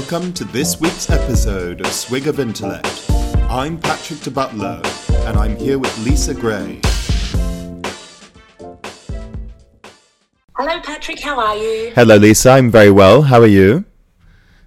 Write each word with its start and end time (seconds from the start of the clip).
Welcome 0.00 0.32
to 0.32 0.44
this 0.44 0.80
week's 0.80 1.10
episode 1.10 1.82
of 1.82 1.88
Swig 1.88 2.26
of 2.26 2.40
Intellect. 2.40 3.04
I'm 3.50 3.78
Patrick 3.78 4.20
de 4.20 4.30
Butler, 4.30 4.80
and 5.26 5.36
I'm 5.36 5.56
here 5.56 5.78
with 5.78 5.94
Lisa 5.98 6.32
Gray. 6.32 6.80
Hello, 10.56 10.80
Patrick. 10.80 11.20
How 11.20 11.38
are 11.38 11.54
you? 11.54 11.92
Hello, 11.94 12.16
Lisa. 12.16 12.52
I'm 12.52 12.70
very 12.70 12.90
well. 12.90 13.20
How 13.20 13.40
are 13.40 13.46
you? 13.46 13.84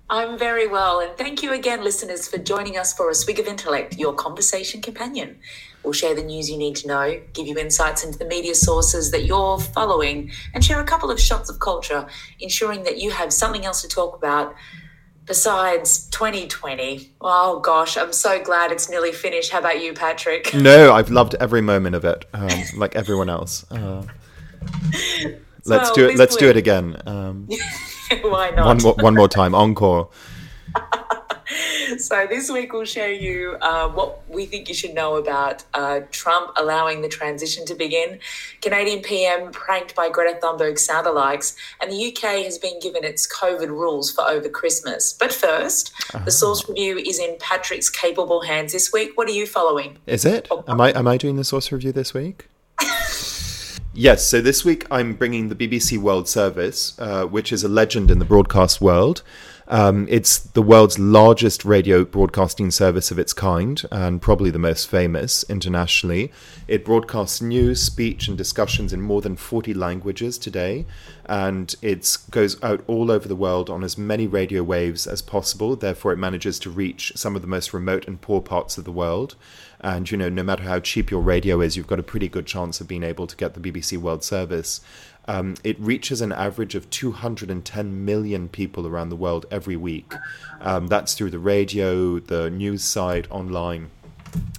I'm 0.08 0.38
very 0.38 0.68
well, 0.68 1.00
and 1.00 1.18
thank 1.18 1.42
you 1.42 1.52
again, 1.52 1.84
listeners, 1.84 2.28
for 2.28 2.38
joining 2.38 2.78
us 2.78 2.94
for 2.94 3.10
a 3.10 3.16
Swig 3.16 3.40
of 3.40 3.48
Intellect, 3.48 3.98
your 3.98 4.14
conversation 4.14 4.84
companion. 4.84 5.40
We'll 5.84 5.94
share 5.94 6.14
the 6.14 6.24
news 6.24 6.48
you 6.48 6.58
need 6.58 6.76
to 6.78 6.88
know, 6.88 7.20
give 7.34 7.48
you 7.48 7.58
insights 7.58 8.04
into 8.04 8.20
the 8.20 8.26
media 8.26 8.54
sources 8.54 9.10
that 9.10 9.26
you're 9.26 9.58
following, 9.58 10.30
and 10.54 10.64
share 10.64 10.80
a 10.80 10.86
couple 10.86 11.10
of 11.10 11.20
shots 11.20 11.50
of 11.50 11.60
culture, 11.60 12.06
ensuring 12.40 12.84
that 12.84 13.00
you 13.00 13.10
have 13.10 13.34
something 13.34 13.66
else 13.66 13.82
to 13.82 13.88
talk 13.88 14.16
about 14.16 14.54
besides 15.26 16.08
2020. 16.10 17.12
Oh 17.22 17.60
gosh, 17.60 17.98
I'm 17.98 18.14
so 18.14 18.42
glad 18.44 18.72
it's 18.72 18.90
nearly 18.90 19.12
finished. 19.12 19.52
How 19.52 19.60
about 19.60 19.82
you, 19.82 19.94
Patrick? 19.94 20.54
No, 20.54 20.94
I've 20.94 21.10
loved 21.10 21.36
every 21.40 21.62
moment 21.62 21.96
of 21.96 22.06
it, 22.06 22.26
um, 22.34 22.50
like 22.78 22.96
everyone 22.96 23.30
else. 23.30 23.70
Uh, 23.72 24.04
let's 25.66 25.90
So, 25.90 25.96
do 25.96 26.08
it. 26.10 26.18
Let's 26.18 26.36
do 26.36 26.50
it 26.50 26.58
again. 26.58 27.02
Um, 27.06 27.48
Why 28.22 28.52
not? 28.52 28.66
one 28.66 28.78
more, 28.82 28.94
one 28.96 29.16
more 29.16 29.28
time. 29.28 29.56
Encore. 29.56 30.10
So 32.04 32.28
this 32.28 32.50
week 32.52 32.74
we'll 32.74 32.86
show 32.86 33.06
you 33.06 33.58
uh, 33.62 33.88
what 33.90 34.28
we 34.30 34.46
think 34.46 34.68
you 34.68 34.74
should 34.74 34.94
know 34.94 35.16
about 35.16 35.64
uh, 35.74 36.02
Trump 36.12 36.52
allowing 36.58 37.02
the 37.02 37.08
transition 37.08 37.66
to 37.66 37.76
begin, 37.76 38.20
Canadian 38.62 39.02
PM 39.02 39.52
pranked 39.52 39.96
by 39.96 40.10
Greta 40.10 40.40
Thunberg 40.40 40.74
soundalikes, 40.74 41.56
and 41.82 41.92
the 41.92 42.08
UK 42.08 42.44
has 42.44 42.58
been 42.58 42.80
given 42.80 43.04
its 43.04 43.28
COVID 43.28 43.70
rules 43.70 44.12
for 44.12 44.24
over 44.28 44.50
Christmas. 44.50 45.14
But 45.14 45.32
first, 45.32 45.94
the 46.26 46.32
source 46.32 46.68
review 46.68 46.98
is 46.98 47.20
in 47.20 47.38
Patrick's 47.40 47.90
capable 47.90 48.42
hands 48.42 48.74
this 48.74 48.92
week. 48.92 49.12
What 49.16 49.28
are 49.28 49.34
you 49.34 49.46
following? 49.46 49.98
Is 50.08 50.26
it? 50.26 50.50
Am 50.68 50.82
I 50.82 50.92
am 50.92 51.08
I 51.08 51.18
doing 51.18 51.36
the 51.36 51.44
source 51.44 51.72
review 51.72 51.92
this 51.92 52.14
week? 52.14 52.48
yes. 53.94 54.26
So 54.28 54.42
this 54.42 54.66
week 54.66 54.86
I'm 54.92 55.14
bringing 55.14 55.50
the 55.50 55.56
BBC 55.56 55.98
World 55.98 56.28
Service, 56.28 56.98
uh, 57.00 57.26
which 57.26 57.52
is 57.52 57.64
a 57.64 57.70
legend 57.70 58.12
in 58.12 58.20
the 58.20 58.26
broadcast 58.26 58.82
world. 58.82 59.24
Um, 59.68 60.08
it's 60.10 60.40
the 60.40 60.62
world's 60.62 61.00
largest 61.00 61.64
radio 61.64 62.04
broadcasting 62.04 62.72
service 62.72 63.12
of 63.12 63.20
its 63.20 63.34
kind, 63.34 63.82
and 63.92 64.22
probably 64.22 64.52
the 64.52 64.60
most 64.60 64.90
famous 64.90 65.44
internationally. 65.44 66.32
It 66.68 66.84
broadcasts 66.84 67.42
news, 67.42 67.82
speech, 67.82 68.28
and 68.28 68.38
discussions 68.38 68.94
in 68.94 69.02
more 69.02 69.22
than 69.22 69.36
40 69.36 69.74
languages 69.74 70.38
today, 70.38 70.86
and 71.26 71.74
it 71.82 72.18
goes 72.30 72.62
out 72.62 72.84
all 72.88 73.10
over 73.10 73.28
the 73.28 73.36
world 73.36 73.70
on 73.70 73.84
as 73.84 73.98
many 73.98 74.28
radio 74.28 74.64
waves 74.64 75.08
as 75.08 75.22
possible. 75.22 75.76
Therefore, 75.76 76.12
it 76.12 76.18
manages 76.18 76.60
to 76.60 76.70
reach 76.70 77.14
some 77.16 77.36
of 77.36 77.42
the 77.42 77.48
most 77.48 77.74
remote 77.74 78.08
and 78.08 78.20
poor 78.20 78.42
parts 78.42 78.78
of 78.78 78.84
the 78.84 78.92
world. 78.92 79.36
And 79.84 80.10
you 80.10 80.18
know, 80.18 80.30
no 80.30 80.44
matter 80.44 80.64
how 80.64 80.80
cheap 80.80 81.12
your 81.12 81.22
radio 81.22 81.60
is, 81.60 81.76
you've 81.76 81.88
got 81.88 82.00
a 82.00 82.04
pretty 82.04 82.30
good 82.30 82.46
chance 82.46 82.80
of 82.80 82.88
being 82.88 83.04
able 83.04 83.28
to 83.28 83.36
get 83.36 83.54
the 83.54 83.60
BBC 83.60 83.98
World 83.98 84.24
Service. 84.24 84.80
Um, 85.28 85.56
it 85.64 85.80
reaches 85.80 86.22
an 86.22 86.32
average 86.32 86.76
of 86.76 86.90
210 86.90 88.06
million 88.06 88.50
people 88.50 88.86
around 88.86 89.10
the 89.10 89.16
world 89.16 89.46
every 89.50 89.76
week. 89.76 90.14
Um, 90.60 90.88
that's 90.88 91.14
through 91.14 91.32
the 91.32 91.40
radio, 91.40 92.20
the 92.20 92.50
news 92.50 92.84
site, 92.84 93.30
online. 93.32 93.90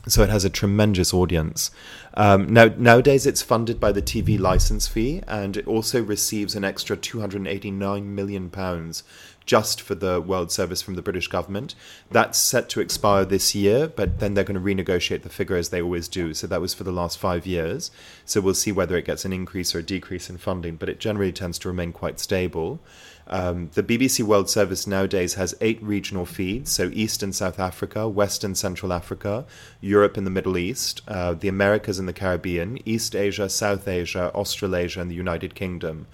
So 0.06 0.22
it 0.22 0.28
has 0.28 0.44
a 0.44 0.50
tremendous 0.50 1.12
audience. 1.14 1.70
Um, 2.14 2.52
now, 2.52 2.66
nowadays, 2.76 3.26
it's 3.26 3.42
funded 3.42 3.80
by 3.80 3.90
the 3.90 4.02
TV 4.02 4.38
license 4.38 4.86
fee, 4.86 5.22
and 5.26 5.56
it 5.56 5.66
also 5.66 6.02
receives 6.02 6.54
an 6.54 6.62
extra 6.62 6.96
289 6.96 8.14
million 8.14 8.50
pounds 8.50 9.02
just 9.46 9.80
for 9.80 9.94
the 9.94 10.20
World 10.20 10.50
Service 10.50 10.82
from 10.82 10.94
the 10.94 11.02
British 11.02 11.28
government. 11.28 11.74
That's 12.10 12.38
set 12.38 12.68
to 12.70 12.80
expire 12.80 13.24
this 13.24 13.54
year, 13.54 13.88
but 13.88 14.18
then 14.18 14.34
they're 14.34 14.44
going 14.44 14.62
to 14.62 14.84
renegotiate 14.84 15.22
the 15.22 15.28
figure 15.28 15.56
as 15.56 15.68
they 15.68 15.82
always 15.82 16.08
do. 16.08 16.34
So 16.34 16.46
that 16.46 16.60
was 16.60 16.74
for 16.74 16.84
the 16.84 16.92
last 16.92 17.18
five 17.18 17.46
years. 17.46 17.90
So 18.24 18.40
we'll 18.40 18.54
see 18.54 18.72
whether 18.72 18.96
it 18.96 19.04
gets 19.04 19.24
an 19.24 19.32
increase 19.32 19.74
or 19.74 19.80
a 19.80 19.82
decrease 19.82 20.30
in 20.30 20.38
funding, 20.38 20.76
but 20.76 20.88
it 20.88 21.00
generally 21.00 21.32
tends 21.32 21.58
to 21.60 21.68
remain 21.68 21.92
quite 21.92 22.18
stable. 22.20 22.80
Um, 23.26 23.70
the 23.72 23.82
BBC 23.82 24.22
World 24.22 24.50
Service 24.50 24.86
nowadays 24.86 25.34
has 25.34 25.54
eight 25.60 25.82
regional 25.82 26.26
feeds, 26.26 26.70
so 26.70 26.90
East 26.92 27.22
and 27.22 27.34
South 27.34 27.58
Africa, 27.58 28.06
West 28.06 28.44
and 28.44 28.56
Central 28.56 28.92
Africa, 28.92 29.46
Europe 29.80 30.16
and 30.16 30.26
the 30.26 30.30
Middle 30.30 30.58
East, 30.58 31.00
uh, 31.08 31.32
the 31.32 31.48
Americas 31.48 31.98
and 31.98 32.06
the 32.06 32.12
Caribbean, 32.12 32.78
East 32.86 33.16
Asia, 33.16 33.48
South 33.48 33.88
Asia, 33.88 34.30
Australasia, 34.34 35.00
and 35.00 35.10
the 35.10 35.14
United 35.14 35.54
Kingdom. 35.54 36.06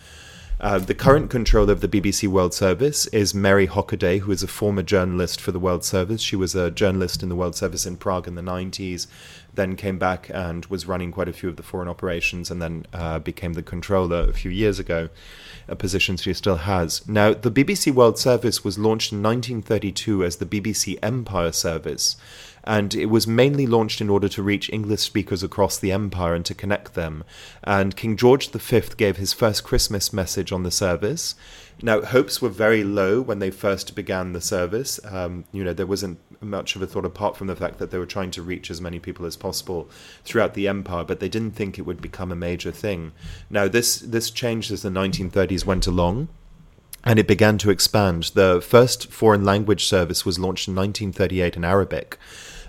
Uh, 0.60 0.78
the 0.78 0.94
current 0.94 1.31
controller 1.31 1.72
of 1.72 1.81
the 1.81 1.88
BBC 1.88 2.28
World 2.28 2.53
Service 2.53 3.06
is 3.06 3.34
Mary 3.34 3.66
Hockaday, 3.66 4.21
who 4.21 4.31
is 4.31 4.43
a 4.43 4.47
former 4.47 4.82
journalist 4.82 5.41
for 5.41 5.53
the 5.53 5.59
World 5.59 5.84
Service. 5.84 6.21
She 6.21 6.37
was 6.37 6.54
a 6.54 6.71
journalist 6.71 7.22
in 7.22 7.31
the 7.31 7.34
World 7.34 7.56
Service 7.56 7.87
in 7.87 7.97
Prague 7.97 8.28
in 8.28 8.34
the 8.34 8.43
90s, 8.43 9.06
then 9.54 9.75
came 9.75 9.98
back 9.98 10.31
and 10.34 10.66
was 10.66 10.87
running 10.87 11.12
quite 11.12 11.31
a 11.31 11.32
few 11.32 11.48
of 11.48 11.56
the 11.56 11.62
foreign 11.62 11.88
operations, 11.88 12.50
and 12.50 12.60
then 12.60 12.84
uh, 12.93 13.19
became 13.21 13.54
the 13.54 13.62
controller 13.62 14.28
a 14.28 14.34
few 14.34 14.50
years 14.50 14.78
ago, 14.78 15.09
a 15.66 15.75
position 15.75 16.19
she 16.19 16.34
still 16.34 16.56
has. 16.56 17.09
Now, 17.09 17.32
the 17.32 17.50
BBC 17.50 17.94
World 17.94 18.19
Service 18.19 18.62
was 18.62 18.78
launched 18.78 19.12
in 19.12 19.22
1932 19.22 20.25
as 20.25 20.37
the 20.37 20.47
BBC 20.47 20.98
Empire 21.03 21.53
Service 21.53 22.16
and 22.65 22.94
it 22.94 23.06
was 23.06 23.26
mainly 23.26 23.66
launched 23.66 24.00
in 24.00 24.10
order 24.10 24.28
to 24.28 24.43
reach 24.43 24.71
English 24.72 25.00
speakers 25.00 25.43
across 25.43 25.78
the 25.78 25.93
empire 25.93 26.34
and 26.34 26.44
to 26.47 26.54
connect 26.54 26.94
them. 26.94 27.25
And 27.65 27.97
King 27.97 28.16
George 28.16 28.50
V 28.50 28.82
gave 28.97 29.16
his 29.16 29.32
first 29.32 29.65
Christmas 29.65 30.12
message 30.12 30.53
on 30.53 30.62
the 30.62 30.71
service. 30.71 31.34
Now, 31.82 32.03
hopes 32.03 32.43
were 32.43 32.50
very 32.50 32.84
low 32.84 33.21
when 33.22 33.38
they 33.38 33.50
first 33.50 33.94
began 33.94 34.32
the 34.32 34.41
service. 34.41 35.00
Um, 35.04 35.44
you 35.53 35.65
know, 35.65 35.72
there 35.72 35.87
wasn't 35.87 36.19
much 36.43 36.76
of 36.76 36.82
a 36.82 36.87
thought 36.87 37.04
apart 37.04 37.37
from 37.37 37.47
the 37.47 37.56
fact 37.56 37.78
that 37.78 37.91
they 37.91 37.98
were 37.98 38.06
trying 38.06 38.31
to 38.32 38.43
reach 38.43 38.71
as 38.71 38.81
many 38.81 38.98
people 38.98 39.25
as 39.25 39.37
possible 39.37 39.88
throughout 40.25 40.54
the 40.54 40.69
empire, 40.69 41.04
but 41.04 41.21
they 41.21 41.28
didn't 41.28 41.53
think 41.53 41.78
it 41.78 41.87
would 41.87 42.03
become 42.03 42.31
a 42.31 42.37
major 42.37 42.71
thing. 42.71 43.12
Now, 43.48 43.69
this 43.69 43.98
this 43.98 44.31
changed 44.31 44.71
as 44.71 44.82
the 44.82 44.91
1930s 44.91 45.65
went 45.65 45.87
along 45.87 46.28
and 47.04 47.19
it 47.19 47.27
began 47.27 47.59
to 47.59 47.71
expand. 47.71 48.25
The 48.34 48.60
first 48.60 49.10
foreign 49.10 49.44
language 49.44 49.87
service 49.87 50.27
was 50.27 50.38
launched 50.38 50.69
in 50.69 50.75
1938 50.75 51.56
in 51.56 51.65
Arabic, 51.65 52.19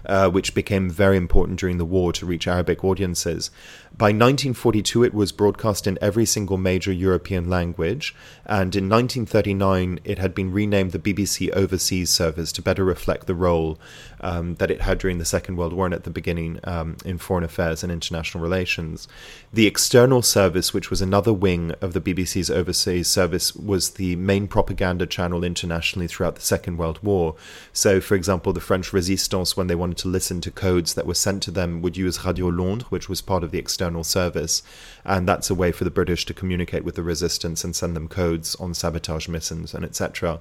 uh, 0.06 0.30
which 0.30 0.54
became 0.54 0.90
very 0.90 1.18
important 1.18 1.60
during 1.60 1.78
the 1.78 1.86
war 1.86 2.12
to 2.14 2.26
reach 2.26 2.48
Arabic 2.48 2.84
audiences. 2.84 3.52
By 3.98 4.08
1942, 4.08 5.04
it 5.04 5.14
was 5.14 5.32
broadcast 5.32 5.86
in 5.86 6.00
every 6.02 6.26
single 6.26 6.58
major 6.58 6.92
European 6.92 7.50
language, 7.50 8.16
and 8.48 8.76
in 8.76 8.90
1939, 8.90 10.00
it 10.04 10.18
had 10.18 10.34
been 10.34 10.52
renamed 10.52 10.92
the 10.92 10.98
BBC 10.98 11.52
Overseas 11.52 12.10
Service 12.10 12.52
to 12.54 12.64
better 12.64 12.84
reflect 12.84 13.28
the 13.28 13.36
role 13.36 13.78
um, 14.22 14.56
that 14.56 14.72
it 14.72 14.82
had 14.82 14.98
during 14.98 15.20
the 15.20 15.26
Second 15.26 15.58
World 15.58 15.74
War 15.74 15.86
and 15.86 15.94
at 15.94 16.04
the 16.04 16.10
beginning 16.10 16.60
um, 16.64 16.98
in 17.06 17.20
foreign 17.20 17.44
affairs 17.44 17.84
and 17.84 17.92
international 17.92 18.42
relations. 18.42 19.08
The 19.54 19.68
External 19.68 20.24
Service, 20.24 20.74
which 20.74 20.90
was 20.90 21.02
another 21.02 21.34
wing 21.34 21.74
of 21.82 21.94
the 21.94 22.02
BBC's 22.02 22.50
Overseas 22.50 23.08
Service, 23.08 23.56
was 23.56 23.92
the 23.92 24.16
main 24.16 24.48
propaganda 24.48 25.06
channel 25.06 25.44
internationally 25.44 26.08
throughout 26.08 26.36
the 26.36 26.42
Second 26.42 26.78
World 26.78 26.98
War. 27.04 27.36
So, 27.72 28.02
for 28.02 28.16
example, 28.16 28.52
the 28.52 28.62
French 28.62 28.94
Resistance, 28.94 29.56
when 29.56 29.68
they 29.68 29.76
wanted 29.76 29.98
to 29.98 30.08
listen 30.08 30.42
to 30.42 30.50
codes 30.50 30.96
that 30.96 31.06
were 31.06 31.14
sent 31.14 31.44
to 31.44 31.52
them, 31.52 31.84
would 31.84 31.98
use 31.98 32.26
Radio 32.26 32.48
Londres, 32.48 32.90
which 32.90 33.08
was 33.08 33.22
part 33.22 33.44
of 33.44 33.52
the 33.52 33.60
External 33.60 33.81
Service. 34.04 34.64
And 35.04 35.28
that's 35.28 35.50
a 35.50 35.56
way 35.56 35.72
for 35.72 35.84
the 35.84 35.92
British 35.92 36.26
to 36.26 36.34
communicate 36.34 36.84
with 36.84 36.96
the 36.96 37.04
resistance 37.04 37.64
and 37.64 37.76
send 37.76 37.96
them 37.96 38.08
codes 38.08 38.56
on 38.56 38.74
sabotage 38.74 39.28
missions 39.28 39.74
and 39.74 39.84
etc. 39.84 40.40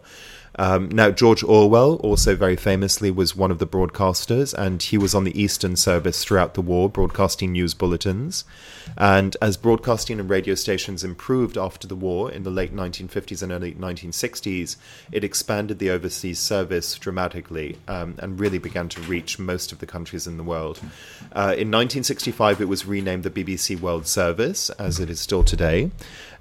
Um, 0.57 0.89
now, 0.89 1.11
George 1.11 1.43
Orwell, 1.43 1.97
also 1.97 2.35
very 2.35 2.57
famously, 2.57 3.11
was 3.11 3.37
one 3.37 3.51
of 3.51 3.59
the 3.59 3.67
broadcasters, 3.67 4.53
and 4.53 4.83
he 4.83 4.99
was 4.99 5.15
on 5.15 5.25
the 5.25 5.41
Eastern 5.41 5.77
Service 5.77 6.25
throughout 6.25 6.55
the 6.55 6.61
war, 6.61 6.89
broadcasting 6.89 7.53
news 7.53 7.75
bulletins. 7.75 8.45
And 8.99 9.37
as 9.41 9.57
broadcasting 9.57 10.19
and 10.19 10.29
radio 10.29 10.55
stations 10.55 11.05
improved 11.05 11.57
after 11.57 11.87
the 11.87 11.95
war 11.95 12.31
in 12.31 12.43
the 12.43 12.51
late 12.51 12.75
1950s 12.75 13.43
and 13.43 13.53
early 13.53 13.73
1960s, 13.73 14.77
it 15.13 15.25
expanded 15.25 15.79
the 15.79 15.91
overseas 15.91 16.39
service 16.39 16.95
dramatically 16.97 17.79
um, 17.87 18.17
and 18.19 18.41
really 18.41 18.59
began 18.59 18.89
to 18.91 19.01
reach 19.03 19.39
most 19.39 19.73
of 19.73 19.79
the 19.79 19.87
countries 19.87 20.27
in 20.27 20.37
the 20.37 20.43
world. 20.43 20.81
Uh, 21.33 21.55
in 21.57 21.71
1965, 21.71 22.61
it 22.61 22.65
was 22.69 22.87
renamed 22.87 23.23
the 23.23 23.31
BBC 23.31 23.81
World 23.81 24.07
Service, 24.07 24.71
as 24.71 24.99
it 24.99 25.09
is 25.09 25.21
still 25.21 25.45
today. 25.45 25.91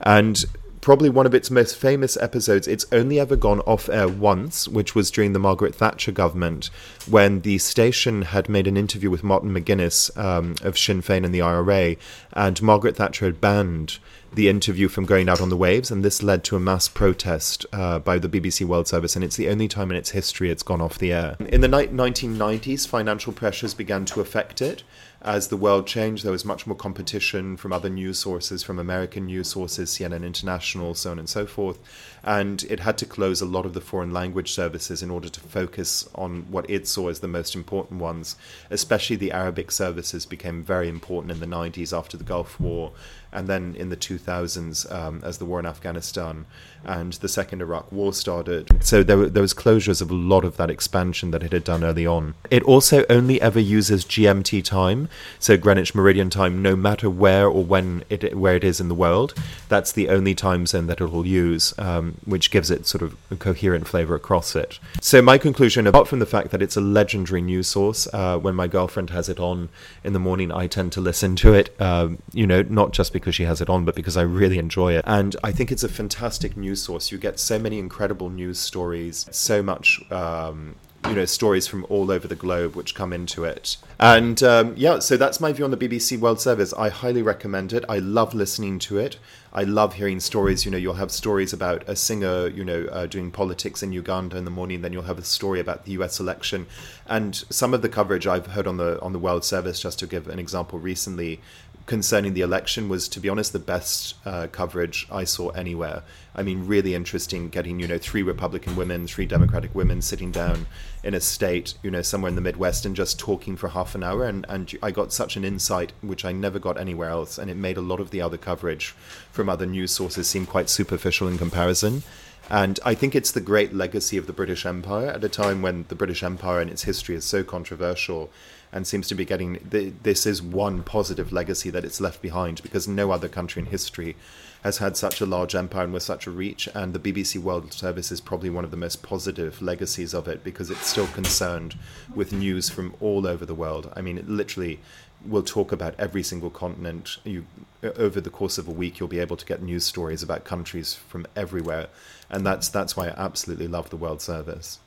And 0.01 0.43
probably 0.81 1.09
one 1.09 1.25
of 1.25 1.33
its 1.33 1.51
most 1.51 1.75
famous 1.75 2.17
episodes. 2.17 2.67
It's 2.67 2.85
only 2.91 3.19
ever 3.19 3.35
gone 3.35 3.59
off 3.61 3.89
air 3.89 4.07
once, 4.07 4.67
which 4.67 4.95
was 4.95 5.11
during 5.11 5.33
the 5.33 5.39
Margaret 5.39 5.75
Thatcher 5.75 6.11
government, 6.11 6.69
when 7.09 7.41
the 7.41 7.57
station 7.57 8.23
had 8.23 8.49
made 8.49 8.67
an 8.67 8.77
interview 8.77 9.09
with 9.09 9.23
Martin 9.23 9.53
McGuinness 9.53 10.15
um, 10.17 10.55
of 10.61 10.77
Sinn 10.77 11.01
Féin 11.01 11.25
and 11.25 11.33
the 11.33 11.41
IRA, 11.41 11.95
and 12.33 12.61
Margaret 12.61 12.95
Thatcher 12.95 13.25
had 13.25 13.41
banned 13.41 13.99
the 14.33 14.47
interview 14.47 14.87
from 14.87 15.05
going 15.05 15.27
out 15.27 15.41
on 15.41 15.49
the 15.49 15.57
waves, 15.57 15.89
and 15.89 16.03
this 16.03 16.21
led 16.21 16.43
to 16.43 16.55
a 16.55 16.59
mass 16.59 16.87
protest 16.87 17.65
uh, 17.73 17.99
by 17.99 18.19
the 18.19 18.29
BBC 18.29 18.65
World 18.65 18.87
Service, 18.87 19.15
and 19.15 19.25
it's 19.25 19.35
the 19.35 19.49
only 19.49 19.67
time 19.67 19.89
in 19.89 19.97
its 19.97 20.11
history 20.11 20.51
it's 20.51 20.63
gone 20.63 20.81
off 20.81 20.99
the 20.99 21.11
air. 21.11 21.35
In 21.39 21.61
the 21.61 21.67
ni- 21.67 21.87
1990s, 21.87 22.87
financial 22.87 23.33
pressures 23.33 23.73
began 23.73 24.05
to 24.05 24.21
affect 24.21 24.61
it. 24.61 24.83
As 25.21 25.49
the 25.49 25.57
world 25.57 25.85
changed, 25.85 26.23
there 26.23 26.31
was 26.31 26.45
much 26.45 26.65
more 26.65 26.77
competition 26.77 27.57
from 27.57 27.73
other 27.73 27.89
news 27.89 28.17
sources, 28.19 28.63
from 28.63 28.79
American 28.79 29.25
news 29.25 29.49
sources, 29.49 29.89
CNN 29.91 30.25
International, 30.25 30.95
so 30.95 31.11
on 31.11 31.19
and 31.19 31.27
so 31.27 31.45
forth. 31.45 31.77
And 32.23 32.63
it 32.63 32.81
had 32.81 32.97
to 32.99 33.05
close 33.05 33.41
a 33.41 33.45
lot 33.45 33.65
of 33.65 33.73
the 33.73 33.81
foreign 33.81 34.11
language 34.11 34.51
services 34.51 35.01
in 35.01 35.09
order 35.09 35.29
to 35.29 35.39
focus 35.39 36.07
on 36.15 36.45
what 36.51 36.69
it 36.69 36.87
saw 36.87 37.09
as 37.09 37.19
the 37.19 37.27
most 37.27 37.55
important 37.55 37.99
ones. 38.01 38.35
Especially 38.69 39.15
the 39.15 39.31
Arabic 39.31 39.71
services 39.71 40.25
became 40.25 40.63
very 40.63 40.89
important 40.89 41.31
in 41.31 41.39
the 41.39 41.45
90s 41.45 41.97
after 41.97 42.17
the 42.17 42.23
Gulf 42.23 42.59
War 42.59 42.91
and 43.31 43.47
then 43.47 43.75
in 43.75 43.89
the 43.89 43.97
2000s 43.97 44.91
um, 44.91 45.21
as 45.23 45.37
the 45.37 45.45
war 45.45 45.59
in 45.59 45.65
Afghanistan 45.65 46.45
and 46.83 47.13
the 47.13 47.27
second 47.27 47.61
Iraq 47.61 47.91
war 47.91 48.13
started. 48.13 48.69
So 48.83 49.03
there, 49.03 49.17
were, 49.17 49.29
there 49.29 49.41
was 49.41 49.53
closures 49.53 50.01
of 50.01 50.09
a 50.09 50.15
lot 50.15 50.43
of 50.45 50.57
that 50.57 50.69
expansion 50.69 51.31
that 51.31 51.43
it 51.43 51.51
had 51.51 51.63
done 51.63 51.83
early 51.83 52.07
on. 52.07 52.35
It 52.49 52.63
also 52.63 53.05
only 53.09 53.41
ever 53.41 53.59
uses 53.59 54.05
GMT 54.05 54.63
time, 54.63 55.09
so 55.39 55.57
Greenwich 55.57 55.93
Meridian 55.93 56.29
time, 56.29 56.61
no 56.61 56.75
matter 56.75 57.09
where 57.09 57.47
or 57.47 57.63
when 57.63 58.03
it 58.09 58.35
where 58.35 58.55
it 58.55 58.63
is 58.63 58.79
in 58.79 58.87
the 58.87 58.95
world. 58.95 59.33
That's 59.67 59.91
the 59.91 60.09
only 60.09 60.33
time 60.33 60.65
zone 60.65 60.87
that 60.87 61.01
it 61.01 61.11
will 61.11 61.27
use, 61.27 61.77
um, 61.77 62.08
which 62.25 62.51
gives 62.51 62.69
it 62.71 62.85
sort 62.85 63.01
of 63.01 63.15
a 63.31 63.35
coherent 63.35 63.87
flavor 63.87 64.15
across 64.15 64.55
it. 64.55 64.79
So 65.01 65.21
my 65.21 65.37
conclusion, 65.37 65.87
apart 65.87 66.07
from 66.07 66.19
the 66.19 66.25
fact 66.25 66.51
that 66.51 66.61
it's 66.61 66.75
a 66.77 66.81
legendary 66.81 67.41
news 67.41 67.67
source, 67.67 68.07
uh, 68.13 68.37
when 68.37 68.55
my 68.55 68.67
girlfriend 68.67 69.09
has 69.11 69.29
it 69.29 69.39
on 69.39 69.69
in 70.03 70.13
the 70.13 70.19
morning, 70.19 70.51
I 70.51 70.67
tend 70.67 70.91
to 70.93 71.01
listen 71.01 71.35
to 71.37 71.53
it. 71.53 71.79
Um, 71.81 72.19
you 72.33 72.47
know, 72.47 72.61
not 72.63 72.91
just 72.91 73.13
because 73.13 73.35
she 73.35 73.43
has 73.43 73.61
it 73.61 73.69
on, 73.69 73.85
but 73.85 73.95
because 73.95 74.17
I 74.17 74.21
really 74.21 74.57
enjoy 74.57 74.93
it, 74.93 75.03
and 75.07 75.35
I 75.43 75.51
think 75.51 75.71
it's 75.71 75.83
a 75.83 75.89
fantastic 75.89 76.55
news 76.57 76.81
source. 76.83 77.11
You 77.11 77.17
get 77.17 77.39
so 77.39 77.59
many 77.59 77.79
incredible 77.79 78.29
news 78.29 78.59
stories, 78.59 79.25
so 79.31 79.61
much. 79.61 79.99
Um, 80.11 80.75
you 81.07 81.15
know 81.15 81.25
stories 81.25 81.65
from 81.67 81.85
all 81.89 82.11
over 82.11 82.27
the 82.27 82.35
globe 82.35 82.75
which 82.75 82.93
come 82.93 83.13
into 83.13 83.43
it. 83.43 83.77
And 83.99 84.41
um, 84.43 84.73
yeah 84.77 84.99
so 84.99 85.17
that's 85.17 85.39
my 85.39 85.51
view 85.53 85.65
on 85.65 85.71
the 85.71 85.77
bbc 85.77 86.19
world 86.19 86.41
service. 86.41 86.73
I 86.73 86.89
highly 86.89 87.21
recommend 87.21 87.73
it. 87.73 87.85
I 87.87 87.99
love 87.99 88.33
listening 88.33 88.79
to 88.79 88.97
it. 88.97 89.17
I 89.51 89.63
love 89.63 89.95
hearing 89.95 90.19
stories. 90.19 90.65
You 90.65 90.71
know 90.71 90.77
you'll 90.77 90.95
have 90.95 91.11
stories 91.11 91.53
about 91.53 91.87
a 91.87 91.95
singer 91.95 92.47
you 92.47 92.65
know 92.65 92.85
uh, 92.91 93.05
doing 93.05 93.31
politics 93.31 93.81
in 93.81 93.91
uganda 93.91 94.37
in 94.37 94.45
the 94.45 94.51
morning. 94.51 94.81
Then 94.81 94.93
you'll 94.93 95.03
have 95.03 95.19
a 95.19 95.23
story 95.23 95.59
about 95.59 95.85
the 95.85 95.93
us 95.93 96.19
election. 96.19 96.67
And 97.07 97.35
some 97.49 97.73
of 97.73 97.81
the 97.81 97.89
coverage 97.89 98.27
i've 98.27 98.47
heard 98.47 98.67
on 98.67 98.77
the 98.77 99.01
on 99.01 99.13
the 99.13 99.19
world 99.19 99.45
service 99.45 99.79
just 99.79 99.99
to 99.99 100.07
give 100.07 100.27
an 100.27 100.39
example 100.39 100.79
recently 100.79 101.41
concerning 101.89 102.35
the 102.35 102.41
election 102.41 102.87
was, 102.87 103.07
to 103.07 103.19
be 103.19 103.27
honest, 103.27 103.51
the 103.51 103.57
best 103.57 104.13
uh, 104.23 104.45
coverage 104.51 105.07
I 105.11 105.23
saw 105.23 105.49
anywhere. 105.49 106.03
I 106.35 106.43
mean, 106.43 106.67
really 106.67 106.93
interesting 106.93 107.49
getting, 107.49 107.79
you 107.79 107.87
know, 107.87 107.97
three 107.97 108.21
Republican 108.21 108.75
women, 108.75 109.07
three 109.07 109.25
Democratic 109.25 109.73
women 109.73 110.03
sitting 110.03 110.29
down 110.31 110.67
in 111.03 111.15
a 111.15 111.19
state, 111.19 111.73
you 111.81 111.89
know, 111.89 112.03
somewhere 112.03 112.29
in 112.29 112.35
the 112.35 112.41
Midwest 112.41 112.85
and 112.85 112.95
just 112.95 113.17
talking 113.17 113.55
for 113.55 113.69
half 113.69 113.95
an 113.95 114.03
hour. 114.03 114.25
And, 114.25 114.45
and 114.47 114.71
I 114.83 114.91
got 114.91 115.11
such 115.11 115.35
an 115.35 115.43
insight, 115.43 115.91
which 116.01 116.23
I 116.25 116.31
never 116.31 116.59
got 116.59 116.79
anywhere 116.79 117.09
else. 117.09 117.39
And 117.39 117.49
it 117.49 117.57
made 117.57 117.77
a 117.77 117.81
lot 117.81 117.99
of 117.99 118.11
the 118.11 118.21
other 118.21 118.37
coverage 118.37 118.89
from 119.31 119.49
other 119.49 119.65
news 119.65 119.91
sources 119.91 120.27
seem 120.27 120.45
quite 120.45 120.69
superficial 120.69 121.27
in 121.27 121.39
comparison. 121.39 122.03
And 122.51 122.79
I 122.85 122.93
think 122.93 123.15
it's 123.15 123.31
the 123.31 123.41
great 123.41 123.73
legacy 123.73 124.17
of 124.17 124.27
the 124.27 124.33
British 124.33 124.63
Empire 124.63 125.07
at 125.07 125.23
a 125.23 125.29
time 125.29 125.63
when 125.63 125.85
the 125.87 125.95
British 125.95 126.21
Empire 126.21 126.59
and 126.59 126.69
its 126.69 126.83
history 126.83 127.15
is 127.15 127.25
so 127.25 127.43
controversial 127.43 128.29
and 128.71 128.85
seems 128.85 129.07
to 129.07 129.15
be 129.15 129.25
getting 129.25 129.59
this 130.03 130.25
is 130.25 130.41
one 130.41 130.83
positive 130.83 131.31
legacy 131.31 131.69
that 131.69 131.83
it's 131.83 131.99
left 131.99 132.21
behind 132.21 132.61
because 132.61 132.87
no 132.87 133.11
other 133.11 133.27
country 133.27 133.61
in 133.61 133.65
history 133.67 134.15
has 134.63 134.79
had 134.79 134.97
such 134.97 135.21
a 135.21 135.25
large 135.25 135.55
empire 135.55 135.85
and 135.85 135.93
with 135.93 136.03
such 136.03 136.27
a 136.27 136.31
reach 136.31 136.67
and 136.75 136.93
the 136.93 136.99
BBC 136.99 137.41
World 137.41 137.71
Service 137.71 138.11
is 138.11 138.19
probably 138.19 138.49
one 138.49 138.65
of 138.65 138.71
the 138.71 138.77
most 138.77 139.01
positive 139.01 139.61
legacies 139.61 140.13
of 140.13 140.27
it 140.27 140.43
because 140.43 140.69
it's 140.69 140.87
still 140.87 141.07
concerned 141.07 141.75
with 142.13 142.33
news 142.33 142.69
from 142.69 142.93
all 142.99 143.25
over 143.25 143.45
the 143.45 143.55
world. 143.55 143.91
I 143.95 144.01
mean 144.01 144.17
it 144.17 144.29
literally 144.29 144.79
will 145.25 145.43
talk 145.43 145.71
about 145.71 145.95
every 145.97 146.23
single 146.23 146.49
continent. 146.49 147.17
You 147.23 147.45
over 147.83 148.21
the 148.21 148.29
course 148.29 148.57
of 148.57 148.67
a 148.67 148.71
week 148.71 148.99
you'll 148.99 149.09
be 149.09 149.19
able 149.19 149.37
to 149.37 149.45
get 149.45 149.61
news 149.61 149.85
stories 149.85 150.21
about 150.21 150.43
countries 150.43 150.93
from 150.93 151.25
everywhere 151.35 151.87
and 152.29 152.45
that's 152.45 152.69
that's 152.69 152.95
why 152.95 153.07
I 153.07 153.13
absolutely 153.17 153.67
love 153.67 153.89
the 153.89 153.97
World 153.97 154.21
Service 154.21 154.79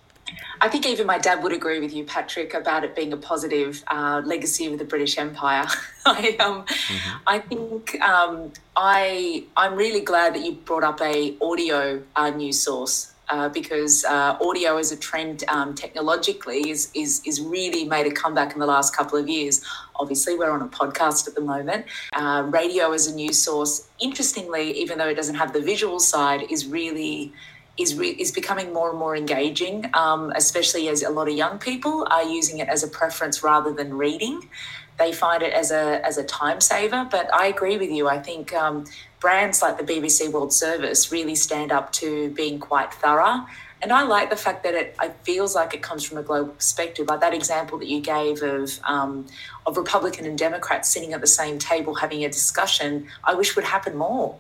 I 0.61 0.69
think 0.69 0.87
even 0.87 1.07
my 1.07 1.19
dad 1.19 1.43
would 1.43 1.53
agree 1.53 1.81
with 1.81 1.93
you, 1.93 2.05
Patrick, 2.05 2.55
about 2.55 2.85
it 2.85 2.95
being 2.95 3.13
a 3.13 3.17
positive 3.17 3.83
uh, 3.89 4.23
legacy 4.25 4.67
of 4.67 4.79
the 4.79 4.85
British 4.85 5.19
Empire. 5.19 5.67
I, 6.07 6.37
um, 6.41 6.65
mm-hmm. 6.65 7.19
I 7.27 7.39
think 7.41 8.01
um, 8.01 8.53
I 8.77 9.45
I'm 9.57 9.75
really 9.75 10.01
glad 10.01 10.35
that 10.35 10.45
you 10.45 10.53
brought 10.53 10.85
up 10.85 11.01
a 11.01 11.37
audio 11.41 12.03
uh, 12.17 12.31
news 12.31 12.61
source. 12.61 13.09
Uh, 13.29 13.49
because 13.49 14.05
uh, 14.05 14.37
audio 14.43 14.77
as 14.77 14.93
a 14.93 14.97
trend 14.97 15.43
um, 15.49 15.75
technologically 15.75 16.69
is, 16.69 16.91
is 16.95 17.23
is 17.25 17.41
really 17.41 17.85
made 17.85 18.07
a 18.07 18.11
comeback 18.11 18.53
in 18.53 18.59
the 18.59 18.67
last 18.67 18.95
couple 18.95 19.19
of 19.19 19.27
years. 19.27 19.65
Obviously, 19.97 20.37
we're 20.37 20.51
on 20.51 20.61
a 20.61 20.69
podcast 20.69 21.27
at 21.27 21.35
the 21.35 21.41
moment. 21.41 21.87
Uh, 22.13 22.47
radio 22.51 22.93
as 22.93 23.07
a 23.07 23.15
news 23.15 23.39
source, 23.39 23.89
interestingly, 24.01 24.73
even 24.73 24.99
though 24.99 25.09
it 25.09 25.15
doesn't 25.15 25.37
have 25.37 25.55
the 25.55 25.63
visual 25.63 25.99
side, 25.99 26.43
is 26.51 26.67
really 26.67 27.33
is 27.79 27.95
re- 27.95 28.11
is 28.11 28.31
becoming 28.31 28.73
more 28.73 28.91
and 28.91 28.99
more 28.99 29.17
engaging, 29.17 29.91
um, 29.95 30.33
especially 30.37 30.89
as 30.89 31.03
a 31.03 31.11
lot 31.11 31.29
of 31.29 31.35
young 31.35 31.59
people 31.59 32.07
are 32.11 32.25
using 32.25 32.59
it 32.59 32.69
as 32.69 32.83
a 32.83 32.89
preference 32.89 33.43
rather 33.43 33.73
than 33.73 33.95
reading. 33.95 34.49
They 34.99 35.13
find 35.13 35.43
it 35.43 35.53
as 35.53 35.71
a 35.71 36.05
as 36.07 36.19
a 36.19 36.25
time 36.25 36.61
saver. 36.61 37.07
But 37.11 37.33
I 37.35 37.47
agree 37.47 37.79
with 37.79 37.91
you. 37.91 38.09
I 38.09 38.19
think 38.19 38.53
um, 38.55 38.85
brands 39.21 39.63
like 39.63 39.79
the 39.79 39.85
BBC 39.85 40.31
World 40.31 40.53
Service 40.53 41.11
really 41.11 41.35
stand 41.35 41.73
up 41.73 41.93
to 41.93 42.31
being 42.31 42.59
quite 42.59 42.93
thorough. 42.93 43.47
And 43.81 43.93
I 43.93 44.03
like 44.03 44.31
the 44.31 44.37
fact 44.37 44.63
that 44.63 44.75
it, 44.75 44.95
it 45.03 45.17
feels 45.25 45.57
like 45.57 45.75
it 45.75 45.83
comes 45.83 46.05
from 46.05 46.17
a 46.17 46.23
global 46.23 46.53
perspective. 46.53 47.09
Like 47.09 47.21
that 47.21 47.35
example 47.35 47.79
that 47.79 47.89
you 47.89 48.01
gave 48.01 48.41
of 48.43 48.79
um, 48.85 49.27
of 49.67 49.77
Republican 49.77 50.27
and 50.27 50.39
Democrats 50.39 50.91
sitting 50.91 51.15
at 51.15 51.21
the 51.21 51.27
same 51.27 51.59
table 51.59 51.95
having 51.95 52.25
a 52.25 52.29
discussion, 52.29 53.09
I 53.25 53.35
wish 53.35 53.57
would 53.57 53.65
happen 53.65 53.97
more. 53.97 54.39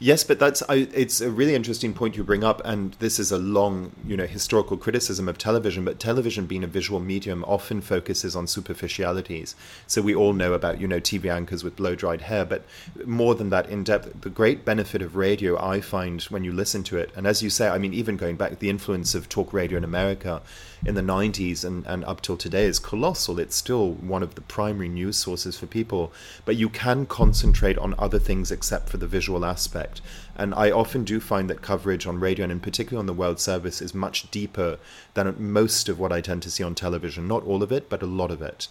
Yes, 0.00 0.22
but 0.22 0.38
that's 0.38 0.62
I, 0.68 0.88
it's 0.94 1.20
a 1.20 1.28
really 1.28 1.56
interesting 1.56 1.92
point 1.92 2.16
you 2.16 2.22
bring 2.22 2.44
up, 2.44 2.62
and 2.64 2.92
this 3.00 3.18
is 3.18 3.32
a 3.32 3.38
long, 3.38 3.90
you 4.06 4.16
know, 4.16 4.26
historical 4.26 4.76
criticism 4.76 5.28
of 5.28 5.38
television. 5.38 5.84
But 5.84 5.98
television, 5.98 6.46
being 6.46 6.62
a 6.62 6.68
visual 6.68 7.00
medium, 7.00 7.44
often 7.48 7.80
focuses 7.80 8.36
on 8.36 8.46
superficialities. 8.46 9.56
So 9.88 10.00
we 10.00 10.14
all 10.14 10.34
know 10.34 10.52
about 10.52 10.80
you 10.80 10.86
know 10.86 11.00
TV 11.00 11.32
anchors 11.32 11.64
with 11.64 11.74
blow 11.74 11.96
dried 11.96 12.20
hair, 12.20 12.44
but 12.44 12.64
more 13.04 13.34
than 13.34 13.50
that, 13.50 13.68
in 13.68 13.82
depth. 13.82 14.20
The 14.20 14.30
great 14.30 14.64
benefit 14.64 15.02
of 15.02 15.16
radio, 15.16 15.60
I 15.60 15.80
find, 15.80 16.22
when 16.24 16.44
you 16.44 16.52
listen 16.52 16.84
to 16.84 16.96
it, 16.96 17.10
and 17.16 17.26
as 17.26 17.42
you 17.42 17.50
say, 17.50 17.68
I 17.68 17.78
mean, 17.78 17.92
even 17.92 18.16
going 18.16 18.36
back, 18.36 18.60
the 18.60 18.70
influence 18.70 19.16
of 19.16 19.28
talk 19.28 19.52
radio 19.52 19.78
in 19.78 19.84
America 19.84 20.42
in 20.84 20.94
the 20.94 21.00
90s 21.00 21.64
and, 21.64 21.86
and 21.86 22.04
up 22.04 22.20
till 22.20 22.36
today 22.36 22.64
is 22.64 22.78
colossal. 22.78 23.38
It's 23.38 23.56
still 23.56 23.92
one 23.92 24.22
of 24.22 24.34
the 24.34 24.40
primary 24.42 24.88
news 24.88 25.16
sources 25.16 25.58
for 25.58 25.66
people, 25.66 26.12
but 26.44 26.56
you 26.56 26.68
can 26.68 27.06
concentrate 27.06 27.78
on 27.78 27.94
other 27.98 28.18
things 28.18 28.50
except 28.50 28.88
for 28.88 28.96
the 28.96 29.06
visual 29.06 29.44
aspect. 29.44 30.00
And 30.36 30.54
I 30.54 30.70
often 30.70 31.04
do 31.04 31.20
find 31.20 31.50
that 31.50 31.62
coverage 31.62 32.06
on 32.06 32.20
radio 32.20 32.44
and 32.44 32.52
in 32.52 32.60
particular 32.60 33.00
on 33.00 33.06
the 33.06 33.12
World 33.12 33.40
Service 33.40 33.82
is 33.82 33.94
much 33.94 34.30
deeper 34.30 34.78
than 35.14 35.34
most 35.38 35.88
of 35.88 35.98
what 35.98 36.12
I 36.12 36.20
tend 36.20 36.42
to 36.44 36.50
see 36.50 36.62
on 36.62 36.74
television. 36.74 37.26
Not 37.26 37.44
all 37.44 37.62
of 37.62 37.72
it, 37.72 37.88
but 37.88 38.02
a 38.02 38.06
lot 38.06 38.30
of 38.30 38.40
it. 38.40 38.68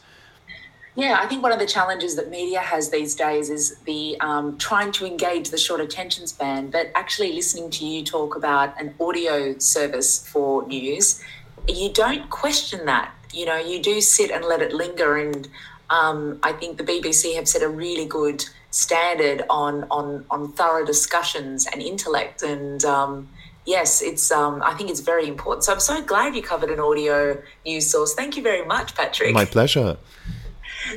Yeah, 0.98 1.20
I 1.22 1.28
think 1.28 1.44
one 1.44 1.52
of 1.52 1.60
the 1.60 1.68
challenges 1.68 2.16
that 2.16 2.32
media 2.32 2.60
has 2.60 2.90
these 2.90 3.14
days 3.14 3.52
is 3.52 3.78
the 3.86 4.20
um, 4.20 4.58
trying 4.58 4.92
to 4.94 5.06
engage 5.06 5.52
the 5.52 5.58
short 5.58 5.80
attention 5.80 6.26
span, 6.26 6.72
but 6.72 6.90
actually 6.96 7.34
listening 7.34 7.70
to 7.70 7.86
you 7.86 8.04
talk 8.04 8.36
about 8.36 8.74
an 8.82 8.96
audio 9.00 9.56
service 9.60 10.28
for 10.28 10.66
news 10.66 11.24
you 11.68 11.92
don't 11.92 12.30
question 12.30 12.86
that. 12.86 13.14
You 13.34 13.46
know, 13.46 13.58
you 13.58 13.82
do 13.82 14.02
sit 14.02 14.32
and 14.32 14.46
let 14.46 14.62
it 14.62 14.74
linger. 14.74 15.18
And 15.18 15.48
um, 15.90 16.40
I 16.44 16.54
think 16.54 16.78
the 16.78 16.84
BBC 16.84 17.36
have 17.36 17.48
set 17.48 17.62
a 17.62 17.70
really 17.70 18.06
good 18.06 18.46
standard 18.72 19.44
on 19.50 19.86
on 19.90 20.26
on 20.30 20.52
thorough 20.54 20.86
discussions 20.86 21.68
and 21.68 21.82
intellect. 21.82 22.42
And 22.42 22.84
um, 22.86 23.30
yes, 23.66 24.02
it's 24.02 24.32
um, 24.32 24.62
I 24.64 24.74
think 24.74 24.90
it's 24.90 25.02
very 25.02 25.28
important. 25.28 25.64
So 25.66 25.74
I'm 25.74 25.80
so 25.80 26.02
glad 26.02 26.36
you 26.36 26.42
covered 26.42 26.70
an 26.70 26.80
audio 26.80 27.42
news 27.66 27.92
source. 27.92 28.14
Thank 28.14 28.38
you 28.38 28.44
very 28.44 28.66
much, 28.66 28.96
Patrick. 28.96 29.34
My 29.34 29.46
pleasure. 29.46 29.98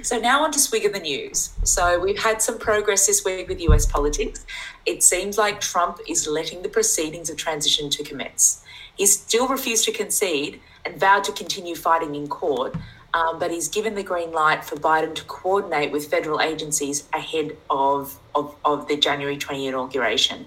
So 0.03 0.21
now 0.21 0.45
on 0.45 0.53
to 0.53 0.59
Swig 0.59 0.85
of 0.85 0.93
the 0.93 1.01
News. 1.01 1.51
So 1.65 1.99
we've 1.99 2.19
had 2.19 2.41
some 2.41 2.59
progress 2.59 3.07
this 3.07 3.25
week 3.25 3.49
with 3.49 3.61
US 3.61 3.87
politics. 3.87 4.47
It 4.87 5.03
seems 5.03 5.37
like 5.37 5.61
Trump 5.61 5.99
is 6.07 6.29
letting 6.29 6.63
the 6.63 6.69
proceedings 6.69 7.29
of 7.29 7.37
transition 7.37 7.91
to 7.91 8.05
commence. 8.05 8.63
He 9.01 9.07
still 9.07 9.49
refused 9.49 9.87
to 9.87 9.93
concede 9.93 10.61
and 10.85 11.01
vowed 11.01 11.25
to 11.25 11.33
continue 11.33 11.75
fighting 11.75 12.15
in 12.15 12.29
court. 12.29 12.75
Um, 13.15 13.39
but 13.39 13.51
he's 13.51 13.67
given 13.67 13.95
the 13.95 14.03
green 14.03 14.31
light 14.31 14.63
for 14.63 14.77
Biden 14.77 15.15
to 15.15 15.25
coordinate 15.25 15.91
with 15.91 16.09
federal 16.09 16.39
agencies 16.39 17.09
ahead 17.15 17.57
of, 17.71 18.19
of, 18.35 18.55
of 18.63 18.89
the 18.89 18.99
January 18.99 19.39
20 19.39 19.69
inauguration. 19.69 20.45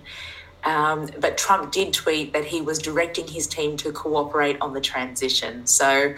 Um, 0.66 1.10
but 1.20 1.36
Trump 1.40 1.72
did 1.72 1.94
tweet 1.94 2.32
that 2.34 2.46
he 2.46 2.62
was 2.62 2.78
directing 2.78 3.28
his 3.28 3.48
team 3.48 3.76
to 3.78 3.92
cooperate 3.92 4.58
on 4.62 4.74
the 4.74 4.82
transition. 4.82 5.66
So 5.66 6.14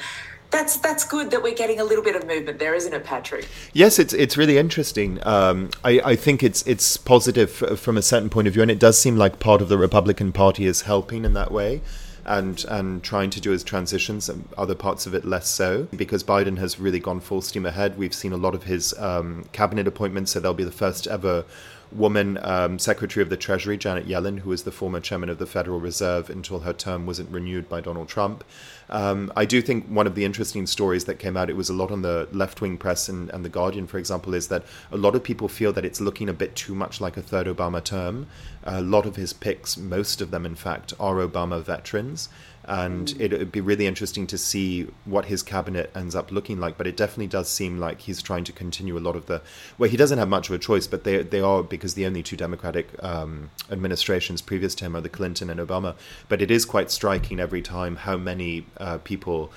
that's 0.52 0.76
that's 0.78 1.06
good 1.06 1.32
that 1.32 1.42
we're 1.42 1.56
getting 1.56 1.80
a 1.80 1.86
little 1.86 2.04
bit 2.04 2.18
of 2.18 2.28
movement 2.28 2.60
there, 2.60 2.76
isn't 2.76 2.94
it, 2.94 3.06
Patrick? 3.06 3.48
Yes, 3.72 3.98
it's 3.98 4.14
it's 4.14 4.36
really 4.36 4.58
interesting. 4.58 5.26
Um, 5.26 5.70
I, 5.86 6.02
I 6.04 6.16
think 6.18 6.44
it's 6.44 6.68
it's 6.68 6.98
positive 6.98 7.50
from 7.52 7.98
a 7.98 8.02
certain 8.02 8.30
point 8.30 8.48
of 8.48 8.54
view, 8.54 8.62
and 8.62 8.70
it 8.70 8.78
does 8.78 9.00
seem 9.00 9.16
like 9.16 9.40
part 9.40 9.62
of 9.62 9.70
the 9.70 9.78
Republican 9.78 10.34
Party 10.34 10.66
is 10.66 10.82
helping 10.82 11.24
in 11.24 11.34
that 11.34 11.52
way 11.52 11.82
and 12.26 12.66
and 12.70 13.04
trying 13.04 13.30
to 13.32 13.42
do 13.42 13.52
his 13.52 13.64
transitions, 13.64 14.30
and 14.30 14.48
other 14.58 14.76
parts 14.76 15.06
of 15.06 15.14
it 15.14 15.26
less 15.26 15.48
so, 15.48 15.88
because 15.96 16.24
Biden 16.24 16.58
has 16.58 16.80
really 16.80 17.00
gone 17.00 17.20
full 17.20 17.42
steam 17.42 17.66
ahead. 17.66 17.98
We've 17.98 18.14
seen 18.14 18.34
a 18.34 18.38
lot 18.38 18.56
of 18.56 18.64
his 18.64 18.94
um, 19.00 19.46
cabinet 19.52 19.88
appointments, 19.88 20.32
so 20.32 20.40
they'll 20.40 20.54
be 20.54 20.64
the 20.64 20.72
first 20.72 21.08
ever 21.08 21.46
woman 21.92 22.38
um, 22.42 22.80
Secretary 22.80 23.22
of 23.22 23.30
the 23.30 23.38
Treasury, 23.38 23.78
Janet 23.78 24.08
Yellen, 24.08 24.40
who 24.40 24.50
was 24.50 24.64
the 24.64 24.72
former 24.72 25.00
chairman 25.00 25.30
of 25.30 25.38
the 25.38 25.46
Federal 25.46 25.80
Reserve 25.80 26.30
until 26.30 26.60
her 26.60 26.74
term 26.74 27.06
wasn't 27.06 27.30
renewed 27.32 27.70
by 27.70 27.82
Donald 27.82 28.08
Trump. 28.08 28.44
Um, 28.90 29.32
I 29.36 29.46
do 29.46 29.62
think 29.62 29.88
one 29.88 30.06
of 30.06 30.16
the 30.16 30.26
interesting 30.26 30.68
stories 30.68 31.06
that 31.06 31.20
came 31.20 31.36
out, 31.36 31.50
it 31.50 31.56
was 31.56 31.70
a 31.70 31.74
lot 31.74 31.92
on 31.92 32.02
the 32.02 32.28
left 32.32 32.62
wing 32.62 32.78
press 32.78 33.10
and, 33.10 33.30
and 33.32 33.44
The 33.44 33.50
Guardian, 33.50 33.88
for 33.88 33.98
example, 33.98 34.34
is 34.34 34.48
that 34.50 34.64
a 34.92 34.98
lot 34.98 35.16
of 35.16 35.24
people 35.24 35.48
feel 35.48 35.74
that 35.74 35.86
it's 35.86 36.02
looking 36.02 36.30
a 36.30 36.34
bit 36.34 36.56
too 36.56 36.76
much 36.76 37.02
like 37.02 37.18
a 37.18 37.22
third 37.22 37.48
Obama 37.48 37.84
term. 37.84 38.28
A 38.64 38.82
lot 38.82 39.06
of 39.06 39.16
his 39.16 39.34
picks, 39.34 39.78
most 39.78 40.22
of 40.22 40.32
them, 40.32 40.46
in 40.46 40.56
fact, 40.56 40.94
are 41.00 41.16
Obama 41.16 41.62
veterans 41.62 42.30
and 42.68 43.08
mm. 43.08 43.22
it 43.22 43.32
would 43.32 43.52
be 43.52 43.62
really 43.62 43.88
interesting 43.88 44.28
to 44.28 44.38
see 44.38 44.88
what 45.06 45.26
his 45.26 45.44
cabinet 45.44 45.92
ends 45.96 46.16
up 46.16 46.32
looking 46.32 46.60
like. 46.60 46.78
But 46.78 46.88
it 46.88 46.98
definitely 46.98 47.28
does 47.28 47.50
seem 47.50 47.80
like 47.80 48.02
he's 48.02 48.22
trying 48.22 48.44
to 48.46 48.52
continue 48.52 48.98
a 48.98 49.00
lot 49.00 49.16
of 49.16 49.28
the. 49.28 49.42
Well, 49.78 49.90
he 49.90 49.98
doesn't 49.98 50.18
have 50.18 50.30
much 50.30 50.50
of 50.50 50.56
a 50.56 50.60
choice, 50.60 50.88
but 50.88 51.04
they 51.04 51.24
they 51.24 51.42
are 51.42 51.64
because 51.64 51.94
the 51.94 52.06
only 52.06 52.24
two 52.24 52.38
Democratic 52.38 52.88
um, 53.04 53.52
administrations 53.72 54.42
previous 54.42 54.76
to 54.76 54.86
him 54.86 54.96
are 54.96 55.02
the 55.02 55.10
Clinton 55.10 55.50
and 55.50 55.60
Obama. 55.60 55.96
But 56.28 56.42
it 56.42 56.52
is 56.52 56.66
quite 56.66 56.92
striking 56.92 57.40
every 57.40 57.62
time 57.62 57.98
how 57.98 58.18
many 58.18 58.66
uh, 58.78 58.98
people 59.00 59.52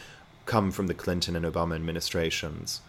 come 0.47 0.71
from 0.71 0.87
the 0.87 0.95
Clinton 0.95 1.37
and 1.37 1.45
Obama 1.45 1.75
administrations. 1.75 2.81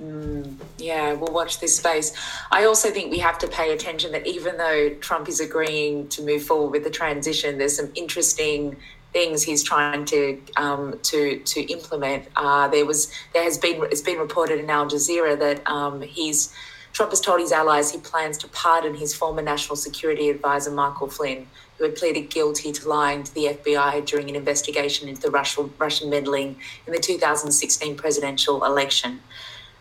Mm, 0.00 0.56
yeah, 0.76 1.14
we'll 1.14 1.32
watch 1.32 1.60
this 1.60 1.76
space. 1.76 2.12
I 2.50 2.64
also 2.64 2.90
think 2.90 3.10
we 3.10 3.18
have 3.18 3.38
to 3.38 3.48
pay 3.48 3.72
attention 3.72 4.12
that 4.12 4.26
even 4.26 4.58
though 4.58 4.90
Trump 5.00 5.28
is 5.28 5.40
agreeing 5.40 6.08
to 6.08 6.22
move 6.22 6.42
forward 6.42 6.70
with 6.70 6.84
the 6.84 6.90
transition, 6.90 7.58
there's 7.58 7.76
some 7.76 7.90
interesting 7.94 8.76
things 9.16 9.42
he's 9.42 9.62
trying 9.62 10.04
to 10.04 10.38
um, 10.56 10.98
to 11.02 11.38
to 11.38 11.60
implement. 11.72 12.28
Uh, 12.36 12.68
there 12.68 12.84
was 12.84 13.10
there 13.32 13.44
has 13.44 13.56
been 13.56 13.82
it's 13.84 14.02
been 14.02 14.18
reported 14.18 14.60
in 14.60 14.68
Al 14.68 14.84
Jazeera 14.84 15.38
that 15.38 15.66
um, 15.66 16.02
he's 16.02 16.52
Trump 16.92 17.12
has 17.12 17.20
told 17.22 17.40
his 17.40 17.50
allies 17.50 17.90
he 17.90 17.98
plans 17.98 18.36
to 18.38 18.48
pardon 18.48 18.94
his 18.94 19.14
former 19.14 19.40
national 19.40 19.76
security 19.76 20.28
advisor 20.28 20.70
Michael 20.70 21.08
Flynn, 21.08 21.46
who 21.78 21.84
had 21.84 21.96
pleaded 21.96 22.28
guilty 22.28 22.72
to 22.72 22.88
lying 22.88 23.22
to 23.22 23.32
the 23.34 23.46
FBI 23.56 24.04
during 24.04 24.28
an 24.28 24.36
investigation 24.36 25.08
into 25.08 25.22
the 25.22 25.30
Russian 25.30 25.72
Russian 25.78 26.10
meddling 26.10 26.56
in 26.86 26.92
the 26.92 26.98
2016 26.98 27.96
presidential 27.96 28.64
election. 28.66 29.20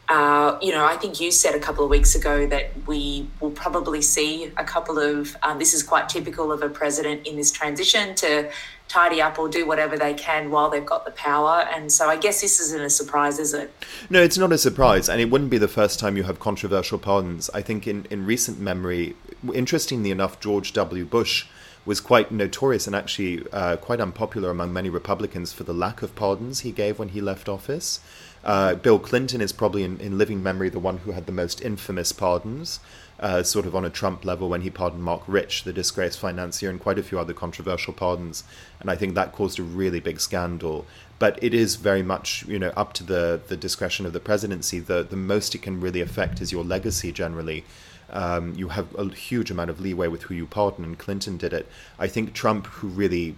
Uh, 0.08 0.60
you 0.62 0.72
know, 0.72 0.86
I 0.86 0.98
think 0.98 1.20
you 1.20 1.32
said 1.32 1.56
a 1.56 1.60
couple 1.60 1.84
of 1.84 1.90
weeks 1.90 2.14
ago 2.14 2.46
that 2.48 2.70
we 2.86 3.28
will 3.40 3.52
probably 3.52 4.02
see 4.02 4.52
a 4.56 4.64
couple 4.64 5.00
of. 5.00 5.36
Um, 5.42 5.58
this 5.58 5.74
is 5.74 5.82
quite 5.82 6.08
typical 6.08 6.52
of 6.52 6.62
a 6.62 6.70
president 6.70 7.26
in 7.26 7.36
this 7.36 7.52
transition 7.52 8.14
to 8.16 8.52
tidy 8.88 9.22
up 9.22 9.40
or 9.40 9.50
do 9.50 9.66
whatever 9.66 9.98
they 9.98 10.14
can 10.14 10.52
while 10.52 10.70
they've 10.70 10.86
got 10.86 11.06
the 11.06 11.12
power. 11.12 11.68
And 11.74 11.92
so 11.92 12.08
I 12.08 12.18
guess 12.18 12.42
this 12.42 12.60
isn't 12.60 12.82
a 12.82 12.90
surprise, 12.90 13.40
is 13.40 13.54
it? 13.54 13.74
No, 14.10 14.22
it's 14.22 14.38
not 14.38 14.52
a 14.52 14.58
surprise. 14.58 15.10
And 15.10 15.20
it 15.20 15.30
wouldn't 15.30 15.50
be 15.50 15.58
the 15.58 15.68
first 15.68 16.00
time 16.00 16.18
you 16.18 16.24
have 16.24 16.40
controversial 16.40 17.00
pardons. 17.00 17.50
I 17.54 17.62
think 17.62 17.88
in, 17.88 18.06
in 18.10 18.26
recent 18.26 18.60
memory, 18.60 19.16
interestingly 19.54 20.12
enough, 20.12 20.40
George 20.40 20.74
W. 20.74 21.06
Bush 21.06 21.46
was 21.86 22.02
quite 22.02 22.32
notorious 22.32 22.88
and 22.88 22.96
actually 22.96 23.46
uh, 23.52 23.78
quite 23.78 24.02
unpopular 24.02 24.50
among 24.50 24.74
many 24.74 24.90
Republicans 24.90 25.54
for 25.54 25.64
the 25.64 25.74
lack 25.74 26.02
of 26.02 26.16
pardons 26.16 26.62
he 26.62 26.72
gave 26.72 26.98
when 26.98 27.10
he 27.10 27.22
left 27.22 27.48
office. 27.48 28.00
Uh, 28.44 28.76
Bill 28.76 29.00
Clinton 29.00 29.42
is 29.42 29.52
probably 29.52 29.84
in, 29.84 30.00
in, 30.00 30.18
living 30.18 30.42
memory 30.42 30.70
the 30.70 30.80
one 30.80 31.00
who 31.00 31.12
had 31.12 31.26
the 31.26 31.32
most 31.32 31.62
infamous 31.62 32.12
pardons, 32.12 32.80
uh, 33.26 33.42
sort 33.42 33.66
of 33.66 33.76
on 33.76 33.84
a 33.84 33.90
Trump 33.90 34.24
level 34.24 34.50
when 34.50 34.62
he 34.62 34.70
pardoned 34.70 35.02
Marc 35.02 35.24
Rich, 35.26 35.64
the 35.64 35.74
disgraced 35.74 36.20
financier, 36.20 36.70
and 36.70 36.80
quite 36.80 37.00
a 37.00 37.04
few 37.04 37.18
other 37.18 37.34
controversial 37.34 37.92
pardons. 37.92 38.44
And 38.80 38.92
I 38.92 38.96
think 38.96 39.16
that 39.16 39.32
caused 39.32 39.58
a 39.58 39.64
really 39.64 40.00
big 40.00 40.20
scandal. 40.20 40.86
But 41.18 41.42
it 41.42 41.52
is 41.52 41.76
very 41.76 42.04
much, 42.04 42.46
you 42.48 42.60
know, 42.60 42.72
up 42.78 42.94
to 42.94 43.04
the, 43.04 43.42
the 43.48 43.58
discretion 43.58 44.06
of 44.06 44.14
the 44.14 44.20
presidency. 44.20 44.78
The, 44.78 45.02
the 45.02 45.16
most 45.16 45.56
it 45.56 45.64
can 45.64 45.82
really 45.82 46.02
affect 46.02 46.40
is 46.40 46.52
your 46.52 46.64
legacy 46.64 47.12
generally. 47.12 47.66
Um, 48.12 48.54
you 48.54 48.70
have 48.70 48.94
a 48.94 49.10
huge 49.10 49.50
amount 49.50 49.72
of 49.72 49.80
leeway 49.80 50.08
with 50.08 50.24
who 50.24 50.36
you 50.36 50.46
pardon, 50.46 50.86
and 50.86 50.96
Clinton 50.96 51.38
did 51.38 51.52
it. 51.52 51.68
I 51.98 52.08
think 52.08 52.34
Trump, 52.34 52.68
who 52.68 52.90
really 52.90 53.36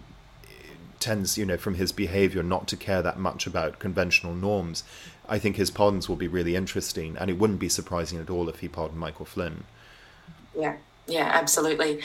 tends, 1.00 1.38
you 1.38 1.46
know, 1.46 1.56
from 1.56 1.76
his 1.76 1.94
behavior 1.94 2.44
not 2.44 2.68
to 2.68 2.76
care 2.76 3.02
that 3.02 3.20
much 3.20 3.48
about 3.48 3.80
conventional 3.80 4.36
norms, 4.36 4.84
I 5.30 5.40
think 5.40 5.56
his 5.56 5.72
pardons 5.72 6.10
will 6.10 6.18
be 6.18 6.28
really 6.28 6.58
interesting, 6.58 7.16
and 7.18 7.30
it 7.30 7.40
wouldn't 7.40 7.60
be 7.60 7.70
surprising 7.70 8.20
at 8.20 8.30
all 8.30 8.50
if 8.50 8.60
he 8.60 8.68
pardoned 8.68 9.00
Michael 9.00 9.26
Flynn. 9.26 9.64
Yeah, 10.58 10.78
yeah, 11.08 11.30
absolutely. 11.34 12.02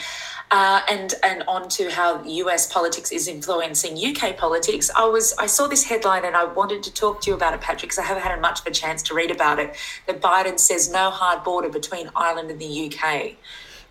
Uh, 0.51 0.81
and 0.87 1.15
and 1.23 1.43
on 1.47 1.67
to 1.67 1.89
how 1.89 2.23
US 2.23 2.71
politics 2.71 3.11
is 3.11 3.27
influencing 3.27 3.97
UK 3.97 4.37
politics. 4.37 4.91
I 4.95 5.05
was 5.05 5.33
I 5.39 5.47
saw 5.47 5.67
this 5.67 5.83
headline 5.83 6.25
and 6.25 6.35
I 6.35 6.45
wanted 6.45 6.83
to 6.83 6.93
talk 6.93 7.21
to 7.21 7.31
you 7.31 7.35
about 7.35 7.53
it, 7.53 7.61
Patrick, 7.61 7.89
because 7.89 7.97
I 7.97 8.03
haven't 8.03 8.23
had 8.23 8.39
much 8.39 8.59
of 8.61 8.67
a 8.67 8.71
chance 8.71 9.01
to 9.03 9.15
read 9.15 9.31
about 9.31 9.57
it. 9.57 9.75
That 10.05 10.21
Biden 10.21 10.59
says 10.59 10.91
no 10.91 11.09
hard 11.09 11.43
border 11.43 11.69
between 11.69 12.09
Ireland 12.15 12.51
and 12.51 12.59
the 12.59 12.91
UK. 12.91 13.35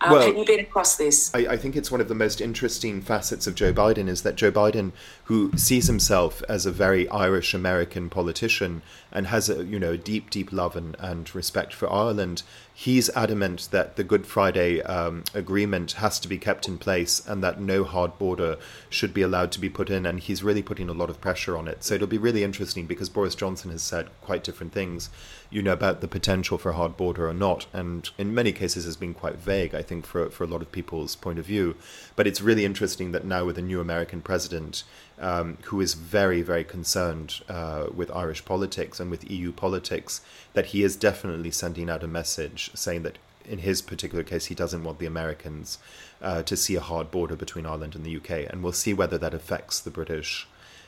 Um, 0.02 0.12
well, 0.12 0.26
have 0.26 0.37
you 0.37 0.45
been 0.45 0.61
across 0.61 0.97
this? 0.97 1.33
I, 1.35 1.47
I, 1.47 1.57
think 1.57 1.76
it's 1.76 1.90
one 1.90 2.00
of 2.00 2.09
the 2.09 2.14
most 2.14 2.40
interesting 2.40 3.02
facets 3.02 3.47
of 3.47 3.54
Joe 3.54 3.73
Biden 3.73 4.09
is 4.09 4.23
that 4.23 4.35
Joe 4.35 4.50
Biden, 4.50 4.90
who 5.25 5.52
sees 5.57 5.87
himself 5.87 6.43
as 6.49 6.67
a 6.67 6.73
very 6.73 7.09
Irish 7.09 7.55
American 7.55 8.11
politician 8.11 8.83
and 9.12 9.29
has 9.29 9.49
a 9.49 9.64
you 9.64 9.79
know 9.79 9.97
deep, 9.97 10.31
deep 10.31 10.52
love 10.52 10.75
and, 10.75 10.97
and 10.99 11.33
respect 11.35 11.73
for 11.75 11.91
Ireland, 11.93 12.43
he's 12.75 13.11
adamant 13.11 13.69
that 13.71 13.97
the 13.97 14.05
Good 14.05 14.26
Friday 14.26 14.83
um, 14.83 15.25
agreement 15.35 15.93
has 15.93 16.19
to 16.21 16.29
be 16.29 16.38
kept 16.38 16.67
in 16.67 16.79
place 16.79 17.25
and 17.26 17.43
that 17.43 17.61
no 17.61 17.85
hard 17.85 18.19
border 18.19 18.57
should 18.88 19.12
be 19.12 19.23
allowed 19.23 19.52
to 19.52 19.61
be 19.61 19.69
put 19.69 19.91
in. 19.91 20.07
And 20.07 20.19
he's 20.19 20.43
really 20.43 20.62
putting 20.62 20.88
a 20.88 20.95
lot 20.95 21.11
of 21.11 21.21
pressure 21.21 21.57
on 21.57 21.69
it. 21.69 21.85
So 21.85 21.95
it'll 21.95 22.07
be 22.07 22.19
really 22.19 22.43
interesting 22.43 22.87
because 22.87 23.09
Boris 23.09 23.35
Johnson 23.35 23.71
has 23.71 23.83
said 23.83 24.09
quite 24.21 24.43
different 24.43 24.73
things, 24.73 25.11
you 25.50 25.62
know, 25.62 25.73
about 25.73 26.00
the 26.00 26.09
potential 26.09 26.59
for 26.59 26.71
a 26.71 26.75
hard 26.75 26.97
border 26.97 27.29
or 27.29 27.35
not. 27.35 27.67
And 27.73 28.09
in 28.19 28.35
many 28.35 28.52
cases 28.52 28.85
has 28.85 28.97
been 28.97 29.14
quite 29.14 29.37
vague, 29.37 29.75
I 29.75 29.83
think, 29.83 30.07
for, 30.07 30.31
for 30.31 30.45
a 30.45 30.49
lot 30.49 30.62
of 30.62 30.73
people's 30.73 31.14
point 31.14 31.38
of 31.38 31.47
view. 31.47 31.76
But 32.17 32.26
it's 32.26 32.41
really 32.41 32.64
interesting 32.64 33.12
that 33.12 33.25
now 33.25 33.45
with 33.45 33.59
a 33.59 33.62
new 33.62 33.81
American 33.81 34.23
president, 34.23 34.85
um, 35.23 35.57
who 35.64 35.81
is 35.81 35.95
very, 35.95 36.43
very 36.43 36.64
concerned 36.64 37.41
uh, 37.49 37.87
with 37.95 38.11
Irish 38.11 38.45
politics 38.45 39.00
and 39.00 39.11
with 39.11 39.31
EU 39.31 39.52
politics, 39.52 40.21
that 40.52 40.67
he 40.67 40.83
is 40.83 40.97
definitely 40.97 41.50
sending 41.50 41.88
out 41.88 42.02
a 42.02 42.09
message 42.09 42.71
saying 42.75 43.05
that 43.05 43.19
in 43.45 43.59
his 43.59 43.81
particular 43.83 44.25
case, 44.25 44.47
he 44.47 44.55
doesn't 44.55 44.85
want 44.85 44.99
the 44.99 45.07
Americans 45.07 45.79
uh, 46.21 46.43
to 46.43 46.57
see 46.57 46.75
a 46.75 46.81
hard 46.81 47.11
border 47.11 47.37
between 47.37 47.67
Ireland 47.67 47.95
and 47.95 48.05
the 48.05 48.17
UK. 48.17 48.50
And 48.50 48.62
we'll 48.62 48.73
see 48.73 48.93
whether 48.93 49.19
that 49.19 49.35
affects 49.35 49.81
the 49.81 49.91
British 49.91 50.47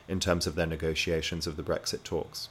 in 0.09 0.21
terms 0.21 0.47
of 0.47 0.55
their 0.55 0.67
negotiations 0.67 1.47
of 1.47 1.57
the 1.57 1.63
Brexit 1.63 2.03
talks. 2.03 2.49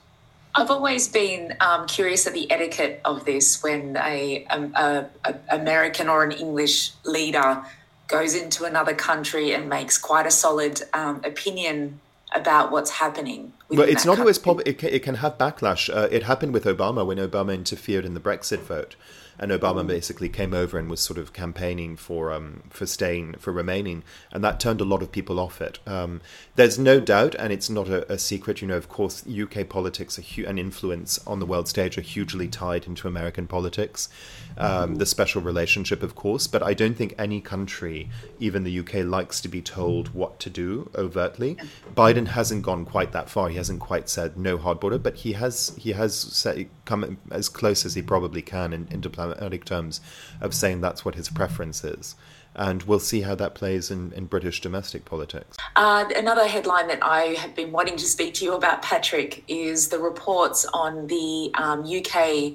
I've 0.56 0.70
always 0.70 1.08
been 1.08 1.56
um, 1.62 1.88
curious 1.88 2.28
of 2.28 2.34
the 2.34 2.50
etiquette 2.52 3.02
of 3.06 3.26
this 3.26 3.64
when 3.64 3.98
a, 3.98 4.46
um, 4.48 4.74
a, 4.76 5.06
a, 5.26 5.36
American 5.50 6.10
or 6.10 6.24
an 6.24 6.32
English 6.32 6.92
leader 7.06 7.64
goes 8.08 8.36
into 8.36 8.66
another 8.66 8.94
country 8.94 9.54
and 9.54 9.70
makes 9.70 9.98
quite 9.98 10.26
a 10.26 10.32
solid 10.32 10.82
um, 10.94 11.22
opinion 11.24 12.00
about 12.36 12.72
what's 12.72 12.92
happening. 12.92 13.54
But 13.70 13.90
it's 13.90 14.06
not 14.06 14.14
country. 14.14 14.22
always 14.22 14.40
pop- 14.40 14.68
it, 14.68 14.78
can, 14.78 14.90
it 14.90 15.04
can 15.04 15.16
have 15.16 15.38
backlash. 15.38 15.94
Uh, 15.94 16.08
it 16.12 16.24
happened 16.24 16.54
with 16.54 16.66
Obama 16.66 17.06
when 17.06 17.18
Obama 17.18 17.54
interfered 17.54 18.06
in 18.06 18.14
the 18.14 18.20
Brexit 18.20 18.60
vote 18.60 18.96
and 19.40 19.52
Obama 19.52 19.86
basically 19.86 20.30
came 20.30 20.54
over 20.54 20.78
and 20.78 20.90
was 20.90 21.00
sort 21.00 21.18
of 21.18 21.34
campaigning 21.34 21.96
for 21.96 22.32
um, 22.32 22.64
for 22.70 22.86
staying 22.86 23.34
for 23.34 23.52
remaining, 23.52 24.04
and 24.32 24.44
that 24.44 24.60
turned 24.60 24.82
a 24.82 24.86
lot 24.86 25.02
of 25.02 25.12
people 25.12 25.40
off 25.40 25.62
it. 25.62 25.80
Um, 25.88 26.22
there's 26.56 26.78
no 26.78 27.00
doubt, 27.00 27.36
and 27.36 27.52
it's 27.52 27.70
not 27.70 27.90
a, 27.90 28.12
a, 28.12 28.18
secret. 28.18 28.62
You 28.62 28.68
know, 28.68 28.78
of 28.78 28.90
course, 28.90 29.24
UK 29.28 29.68
politics 29.68 30.18
hu- 30.18 30.46
and 30.46 30.60
influence 30.60 31.20
on 31.26 31.40
the 31.40 31.46
world 31.46 31.68
stage 31.68 31.98
are 31.98 32.02
hugely 32.02 32.48
tied 32.48 32.86
into 32.86 33.08
American 33.08 33.48
politics. 33.48 34.10
Um, 34.58 34.96
the 34.96 35.06
special 35.06 35.42
relationship, 35.42 36.04
of 36.04 36.14
course, 36.16 36.46
but 36.46 36.62
I 36.62 36.74
don't 36.74 36.96
think 36.96 37.16
any 37.18 37.42
country, 37.42 38.10
even 38.40 38.64
the 38.64 38.80
UK, 38.80 39.06
likes 39.06 39.42
to 39.42 39.48
be 39.48 39.62
told 39.62 40.14
what 40.14 40.40
to 40.42 40.50
do 40.50 40.92
overtly. 40.96 41.58
Biden 41.96 42.28
hasn't 42.28 42.62
gone 42.62 42.86
quite 42.86 43.12
that 43.14 43.30
far. 43.30 43.50
He 43.50 43.58
hasn't 43.58 43.80
quite 43.80 44.10
said 44.10 44.38
no 44.38 44.58
hard 44.58 44.80
border, 44.80 45.00
but 45.00 45.16
he 45.16 45.34
has 45.34 45.76
he 45.78 45.94
has 45.94 46.46
come 46.86 47.18
as 47.32 47.50
close 47.50 47.86
as 47.86 47.96
he 47.96 48.02
probably 48.02 48.42
can 48.42 48.74
in, 48.74 48.88
in 48.92 49.02
diplomatic 49.30 49.66
terms 49.66 50.02
of 50.42 50.54
saying 50.54 50.82
that's 50.82 51.06
what 51.06 51.16
his 51.16 51.30
preference 51.30 51.84
is. 51.84 52.16
And 52.56 52.84
we'll 52.84 53.00
see 53.00 53.22
how 53.22 53.34
that 53.36 53.56
plays 53.56 53.90
in, 53.90 54.14
in 54.14 54.28
British 54.28 54.62
domestic 54.62 55.06
politics. 55.06 55.58
Uh, 55.76 56.06
another 56.16 56.48
headline 56.48 56.88
that 56.88 57.00
I 57.02 57.36
have 57.40 57.56
been 57.56 57.72
wanting 57.72 57.98
to 57.98 58.06
speak 58.06 58.36
to 58.36 58.46
you 58.46 58.54
about, 58.54 58.84
Patrick, 58.84 59.44
is 59.48 59.90
the 59.90 59.98
reports 59.98 60.66
on 60.72 61.08
the 61.08 61.52
um, 61.56 61.84
UK 61.84 62.54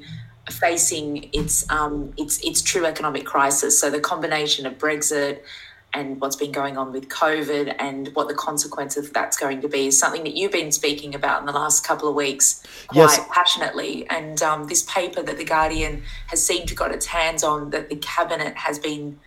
facing 0.52 1.28
its 1.32 1.68
um, 1.70 2.12
its 2.16 2.38
its 2.44 2.62
true 2.62 2.86
economic 2.86 3.26
crisis. 3.26 3.78
So 3.78 3.90
the 3.90 4.00
combination 4.00 4.66
of 4.66 4.78
Brexit, 4.78 5.40
and 5.94 6.20
what's 6.20 6.36
been 6.36 6.52
going 6.52 6.76
on 6.76 6.92
with 6.92 7.08
COVID 7.08 7.74
and 7.78 8.08
what 8.14 8.28
the 8.28 8.34
consequence 8.34 8.96
of 8.96 9.12
that's 9.12 9.38
going 9.38 9.62
to 9.62 9.68
be 9.68 9.86
is 9.86 9.98
something 9.98 10.22
that 10.24 10.34
you've 10.34 10.52
been 10.52 10.70
speaking 10.70 11.14
about 11.14 11.40
in 11.40 11.46
the 11.46 11.52
last 11.52 11.84
couple 11.84 12.08
of 12.08 12.14
weeks 12.14 12.62
quite 12.88 13.02
yes. 13.02 13.20
passionately. 13.30 14.08
And 14.10 14.42
um, 14.42 14.66
this 14.68 14.82
paper 14.82 15.22
that 15.22 15.38
The 15.38 15.44
Guardian 15.44 16.02
has 16.26 16.44
seemed 16.44 16.68
to 16.68 16.74
got 16.74 16.92
its 16.92 17.06
hands 17.06 17.42
on 17.42 17.70
that 17.70 17.88
the 17.88 17.96
cabinet 17.96 18.56
has 18.56 18.78
been 18.78 19.18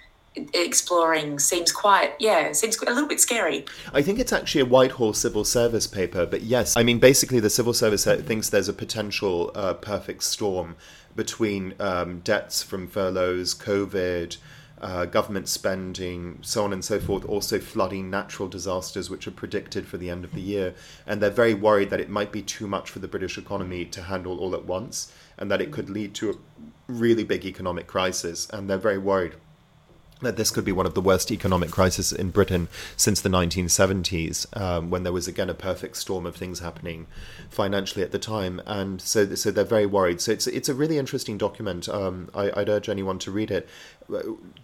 exploring 0.54 1.38
seems 1.40 1.74
quite 1.74 2.14
yeah 2.18 2.54
seems 2.54 2.78
a 2.78 2.86
little 2.86 3.06
bit 3.06 3.20
scary 3.20 3.66
i 3.94 4.02
think 4.02 4.18
it's 4.18 4.32
actually 4.32 4.62
a 4.62 4.66
whitehall 4.66 5.12
civil 5.12 5.44
service 5.44 5.88
paper 5.88 6.26
but 6.26 6.42
yes 6.42 6.78
i 6.78 6.84
mean 6.84 7.00
basically 7.00 7.42
the 7.42 7.50
civil 7.50 7.74
service 7.74 8.06
thinks 8.06 8.48
there's 8.48 8.70
a 8.70 8.74
potential 8.74 9.52
uh, 9.56 9.74
perfect 9.74 10.24
storm 10.24 10.78
between 11.18 11.74
um, 11.82 12.20
debts 12.20 12.64
from 12.64 12.88
furloughs 12.88 13.54
covid 13.54 14.38
uh, 14.82 15.06
government 15.06 15.48
spending, 15.48 16.40
so 16.42 16.64
on 16.64 16.74
and 16.74 16.84
so 16.84 17.00
forth, 17.00 17.24
also 17.26 17.60
flooding 17.60 18.10
natural 18.10 18.50
disasters 18.50 19.10
which 19.10 19.28
are 19.28 19.32
predicted 19.32 19.86
for 19.86 19.98
the 19.98 20.10
end 20.10 20.26
of 20.26 20.34
the 20.34 20.42
year. 20.42 20.74
And 21.06 21.22
they're 21.22 21.30
very 21.30 21.54
worried 21.54 21.92
that 21.92 22.00
it 22.00 22.10
might 22.10 22.32
be 22.32 22.42
too 22.42 22.68
much 22.68 22.90
for 22.90 23.00
the 23.00 23.08
British 23.08 23.38
economy 23.38 23.86
to 23.86 24.02
handle 24.04 24.40
all 24.40 24.56
at 24.56 24.66
once 24.66 25.14
and 25.38 25.52
that 25.52 25.62
it 25.62 25.72
could 25.72 25.90
lead 25.90 26.16
to 26.16 26.32
a 26.32 26.36
really 26.88 27.24
big 27.24 27.46
economic 27.46 27.86
crisis. 27.86 28.50
And 28.50 28.70
they're 28.70 28.78
very 28.78 28.98
worried 28.98 29.36
that 30.22 30.38
this 30.38 30.52
could 30.52 30.66
be 30.66 30.72
one 30.72 30.86
of 30.86 30.94
the 30.94 31.02
worst 31.02 31.32
economic 31.32 31.72
crises 31.72 32.12
in 32.12 32.30
Britain 32.30 32.68
since 32.96 33.22
the 33.22 33.30
1970s, 33.30 34.46
um, 34.60 34.90
when 34.90 35.04
there 35.04 35.14
was 35.14 35.28
again 35.28 35.50
a 35.50 35.54
perfect 35.54 35.98
storm 35.98 36.26
of 36.26 36.36
things 36.36 36.60
happening 36.60 37.08
financially 37.50 38.04
at 38.04 38.12
the 38.12 38.20
time, 38.20 38.62
and 38.66 39.02
so 39.02 39.36
so 39.36 39.52
they're 39.52 39.64
very 39.64 39.86
worried. 39.86 40.22
So 40.22 40.32
it's 40.32 40.48
it's 40.48 40.70
a 40.70 40.74
really 40.74 40.98
interesting 40.98 41.38
document. 41.38 41.90
Um, 41.90 42.30
I, 42.34 42.52
would 42.56 42.70
urge 42.70 42.90
anyone 42.90 43.20
to 43.20 43.32
read 43.32 43.52
it. 43.52 43.68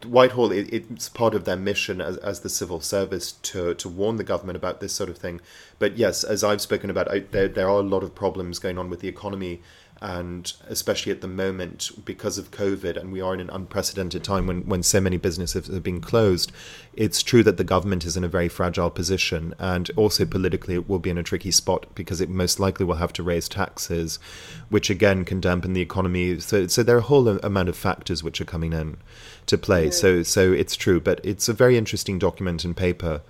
Whitehall, 0.06 0.52
it, 0.52 0.72
it's 0.74 1.10
part 1.10 1.34
of 1.34 1.46
their 1.46 1.56
mission 1.56 2.02
as, 2.02 2.18
as 2.18 2.42
the 2.42 2.50
civil 2.50 2.82
service 2.82 3.32
to 3.32 3.74
to 3.76 3.90
warn 3.90 4.18
the 4.18 4.24
government 4.24 4.58
about 4.58 4.80
this 4.80 4.94
sort 4.94 5.10
of 5.10 5.18
thing. 5.18 5.42
But 5.80 5.98
yes, 5.98 6.24
as 6.24 6.44
I've 6.44 6.62
spoken 6.62 6.90
about, 6.90 7.12
I, 7.12 7.20
there 7.20 7.48
there 7.48 7.68
are 7.68 7.80
a 7.80 7.84
lot 7.84 8.04
of 8.04 8.14
problems 8.14 8.60
going 8.60 8.78
on 8.78 8.90
with 8.90 9.00
the 9.00 9.08
economy 9.08 9.62
and 10.02 10.54
especially 10.68 11.12
at 11.12 11.22
the 11.22 11.28
moment 11.28 11.92
because 12.06 12.38
of 12.38 12.52
COVID, 12.52 12.98
and 12.98 13.12
we 13.12 13.22
are 13.22 13.34
in 13.34 13.40
an 13.40 13.50
unprecedented 13.50 14.24
time 14.24 14.48
when, 14.48 14.62
when 14.68 14.84
so 14.84 15.02
many 15.02 15.18
businesses 15.18 15.68
have 15.68 15.84
been 15.84 16.02
closed, 16.02 16.52
it's 16.94 17.24
true 17.24 17.44
that 17.44 17.58
the 17.58 17.64
government 17.64 18.06
is 18.06 18.16
in 18.16 18.24
a 18.24 18.28
very 18.28 18.48
fragile 18.48 18.90
position, 18.90 19.54
and 19.60 19.90
also 19.96 20.26
politically 20.26 20.76
it 20.76 20.88
will 20.88 21.00
be 21.00 21.10
in 21.10 21.18
a 21.18 21.24
tricky 21.24 21.52
spot 21.52 21.86
because 21.96 22.22
it 22.22 22.30
most 22.30 22.60
likely 22.60 22.86
will 22.86 22.96
have 22.96 23.14
to 23.14 23.24
raise 23.24 23.50
taxes, 23.50 24.20
which 24.70 24.90
again 24.90 25.26
can 25.26 25.42
dampen 25.42 25.74
the 25.74 25.82
economy. 25.82 26.40
So, 26.40 26.68
so 26.68 26.84
there 26.84 26.96
are 26.96 27.00
a 27.00 27.04
whole 27.04 27.28
amount 27.28 27.70
of 27.70 27.76
factors 27.76 28.24
which 28.24 28.40
are 28.40 28.46
coming 28.46 28.74
in 28.74 28.98
to 29.48 29.58
play. 29.58 29.86
Yeah. 29.86 29.92
So, 29.92 30.24
so 30.24 30.52
it's 30.52 30.76
true, 30.76 31.00
but 31.00 31.20
it's 31.24 31.50
a 31.50 31.54
very 31.54 31.78
interesting 31.78 32.20
document 32.20 32.64
and 32.64 32.76
paper. 32.76 33.22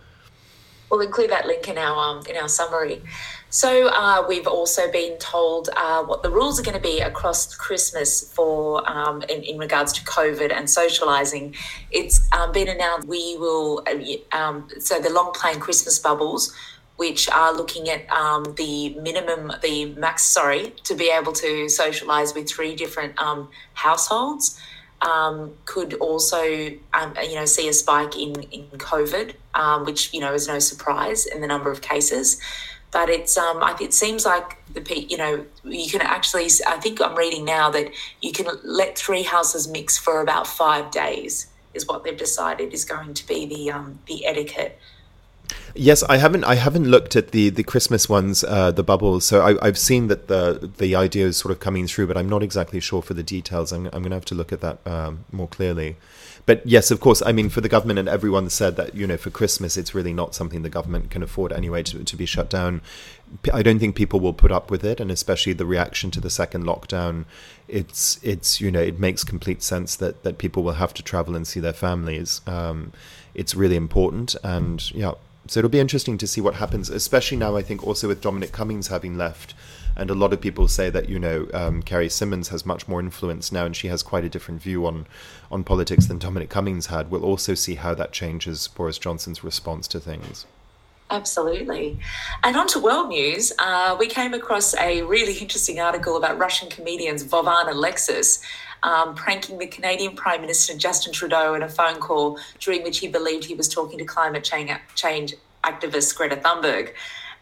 We'll 0.89 1.01
include 1.01 1.31
that 1.31 1.45
link 1.45 1.67
in 1.67 1.77
our 1.77 1.97
um, 1.97 2.25
in 2.29 2.38
our 2.38 2.47
summary. 2.47 3.01
So 3.50 3.88
uh, 3.88 4.25
we've 4.27 4.48
also 4.48 4.92
been 4.92 5.18
told 5.20 5.70
uh, 5.75 6.04
what 6.04 6.22
the 6.22 6.30
rules 6.30 6.60
are 6.60 6.63
going 6.63 6.75
to 6.75 6.82
be 6.82 7.00
across 7.00 7.56
Christmas 7.56 8.32
for 8.34 8.88
um, 8.89 9.22
in, 9.24 9.42
in, 9.44 9.58
regards 9.58 9.94
to 9.94 10.04
COVID 10.04 10.51
and 10.51 10.68
socialising. 10.68 11.56
It's 11.89 12.27
um, 12.34 12.51
been 12.51 12.68
announced 12.68 13.08
we 13.08 13.38
will 13.38 13.86
uh, 13.88 14.38
um, 14.38 14.68
so 14.80 15.00
the 15.00 15.10
long 15.10 15.32
playing 15.34 15.60
Christmas 15.60 16.00
bubbles. 16.00 16.54
Which 16.98 17.30
are 17.30 17.54
looking 17.54 17.89
at 17.89 18.10
um, 18.10 18.56
the 18.56 18.96
minimum, 18.96 19.51
the 19.62 19.94
max, 19.94 20.24
sorry, 20.24 20.74
to 20.86 20.96
be 20.96 21.12
able 21.12 21.32
to 21.34 21.68
socialise 21.68 22.34
with 22.34 22.50
three 22.50 22.75
different 22.75 23.22
um, 23.22 23.50
households. 23.75 24.60
Um, 25.04 25.54
could 25.66 25.94
also 25.94 26.42
you 26.42 26.80
know 27.36 27.46
see 27.46 27.68
a 27.68 27.74
spike 27.74 28.18
in 28.18 28.42
in 28.51 28.63
COVID, 28.80 29.36
which 29.86 30.12
you 30.12 30.20
know 30.20 30.34
is 30.34 30.48
no 30.48 30.58
surprise 30.58 31.27
in 31.27 31.42
the 31.42 31.46
number 31.46 31.70
of 31.70 31.82
cases 31.82 32.42
but 32.91 33.10
it's 33.10 33.38
um, 33.38 33.62
it 33.82 33.94
seems 33.94 34.25
like 34.25 34.58
the 34.74 35.06
you 35.10 35.17
know 35.17 35.46
you 35.63 35.89
can 35.89 36.01
actually 36.01 36.48
I 36.65 36.77
think 36.77 37.01
I'm 37.01 37.15
reading 37.15 37.46
now 37.46 37.70
that 37.72 37.91
you 38.22 38.32
can 38.32 38.48
let 38.63 38.98
three 38.98 39.24
houses 39.24 39.67
mix 39.67 39.98
for 39.98 40.22
about 40.22 40.48
five 40.48 40.91
days 40.91 41.48
is 41.74 41.88
what 41.88 42.03
they've 42.03 42.17
decided 42.17 42.74
is 42.74 42.86
going 42.86 43.13
to 43.13 43.27
be 43.27 43.46
the 43.46 43.72
um, 43.72 44.00
the 44.08 44.25
etiquette. 44.25 44.79
Yes, 45.75 46.03
I 46.03 46.17
haven't. 46.17 46.44
I 46.44 46.56
haven't 46.56 46.86
looked 46.86 47.15
at 47.15 47.32
the 47.32 47.50
the 47.50 47.63
Christmas 47.63 48.10
ones, 48.10 48.44
uh, 48.44 48.72
the 48.72 48.84
bubbles. 48.84 49.25
So 49.25 49.41
I, 49.62 49.65
have 49.65 49.77
seen 49.77 50.08
that 50.08 50.27
the 50.27 50.72
the 50.77 50.96
idea 50.96 51.25
is 51.27 51.38
sort 51.38 51.51
of 51.51 51.60
coming 51.60 51.88
through, 51.88 52.08
but 52.08 52.17
I'm 52.17 52.27
not 52.27 52.41
exactly 52.41 52.79
sure 52.79 53.01
for 53.01 53.13
the 53.13 53.24
details. 53.24 53.72
I'm, 53.72 53.86
I'm 53.88 54.01
going 54.01 54.10
to 54.10 54.15
have 54.15 54.25
to 54.25 54.36
look 54.36 54.51
at 54.51 54.62
that 54.62 54.79
um, 54.86 55.25
more 55.32 55.48
clearly 55.48 55.98
but 56.48 56.66
yes, 56.66 56.92
of 56.92 57.01
course, 57.01 57.22
I 57.25 57.34
mean, 57.34 57.50
for 57.50 57.60
the 57.60 57.68
government 57.68 58.00
and 58.00 58.08
everyone 58.08 58.50
said 58.50 58.77
that, 58.77 58.96
you 58.96 59.06
know, 59.06 59.18
for 59.18 59.30
Christmas, 59.30 59.75
it's 59.75 59.94
really 59.94 60.13
not 60.13 60.34
something 60.34 60.62
the 60.62 60.70
government 60.70 61.12
can 61.12 61.22
afford 61.22 61.51
anyway 61.51 61.84
to, 61.84 62.06
to 62.06 62.16
be 62.16 62.25
shut 62.25 62.50
down. 62.50 62.80
I 63.54 63.62
don't 63.62 63.80
think 63.80 63.98
people 63.98 64.22
will 64.22 64.32
put 64.32 64.50
up 64.50 64.71
with 64.71 64.86
it, 64.86 65.02
and 65.02 65.12
especially 65.12 65.52
the 65.52 65.65
reaction 65.65 66.10
to 66.12 66.21
the 66.21 66.30
second 66.30 66.63
lockdown. 66.63 67.26
It's 67.67 68.17
it's 68.24 68.62
you 68.62 68.71
know 68.71 68.80
it 68.80 68.98
makes 68.98 69.26
complete 69.26 69.62
sense 69.62 69.98
that 69.98 70.24
that 70.24 70.38
people 70.38 70.63
will 70.63 70.80
have 70.80 70.93
to 70.93 71.04
travel 71.04 71.36
and 71.36 71.45
see 71.45 71.60
their 71.60 71.74
families. 71.74 72.39
Um, 72.48 72.93
it's 73.36 73.54
really 73.54 73.76
important, 73.76 74.38
and 74.41 74.89
yeah, 74.95 75.15
so 75.48 75.60
it'll 75.60 75.69
be 75.69 75.82
interesting 75.82 76.17
to 76.19 76.28
see 76.28 76.39
what 76.39 76.56
happens, 76.56 76.89
especially 76.89 77.36
now. 77.36 77.58
I 77.58 77.62
think 77.62 77.86
also 77.86 78.08
with 78.08 78.21
Dominic 78.21 78.54
Cummings 78.54 78.88
having 78.88 79.17
left, 79.17 79.54
and 79.97 80.10
a 80.10 80.15
lot 80.15 80.31
of 80.31 80.39
people 80.39 80.67
say 80.67 80.89
that 80.89 81.10
you 81.10 81.19
know 81.19 81.47
um, 81.53 81.81
Carrie 81.81 82.10
Symonds 82.10 82.49
has 82.49 82.65
much 82.65 82.88
more 82.88 82.99
influence 82.99 83.51
now, 83.51 83.65
and 83.65 83.75
she 83.75 83.88
has 83.88 84.03
quite 84.03 84.23
a 84.23 84.29
different 84.29 84.62
view 84.62 84.86
on 84.86 85.07
on 85.51 85.63
politics 85.63 86.05
than 86.05 86.19
Dominic 86.19 86.49
Cummings 86.49 86.86
had. 86.86 87.12
We'll 87.12 87.25
also 87.25 87.53
see 87.55 87.75
how 87.75 87.93
that 87.95 88.12
changes 88.13 88.67
Boris 88.67 88.97
Johnson's 88.97 89.43
response 89.43 89.88
to 89.89 89.99
things. 89.99 90.45
Absolutely. 91.10 91.97
And 92.43 92.57
on 92.57 92.67
to 92.67 92.79
world 92.79 93.10
news, 93.10 93.53
uh, 93.60 93.95
we 93.97 94.07
came 94.07 94.33
across 94.33 94.75
a 94.75 95.03
really 95.03 95.33
interesting 95.38 95.79
article 95.79 96.17
about 96.17 96.38
Russian 96.38 96.69
comedians 96.69 97.23
Vovan 97.23 97.62
and 97.62 97.69
Alexis 97.69 98.43
um, 98.83 99.15
pranking 99.15 99.57
the 99.57 99.67
Canadian 99.67 100.15
Prime 100.15 100.41
Minister 100.41 100.77
Justin 100.77 101.13
Trudeau 101.13 101.53
in 101.55 101.63
a 101.63 101.69
phone 101.69 101.99
call 101.99 102.39
during 102.60 102.83
which 102.83 102.99
he 102.99 103.07
believed 103.07 103.45
he 103.45 103.55
was 103.55 103.69
talking 103.69 103.97
to 103.97 104.05
climate 104.05 104.43
change, 104.43 104.71
change 104.95 105.33
activist 105.63 106.15
Greta 106.15 106.36
Thunberg 106.36 106.93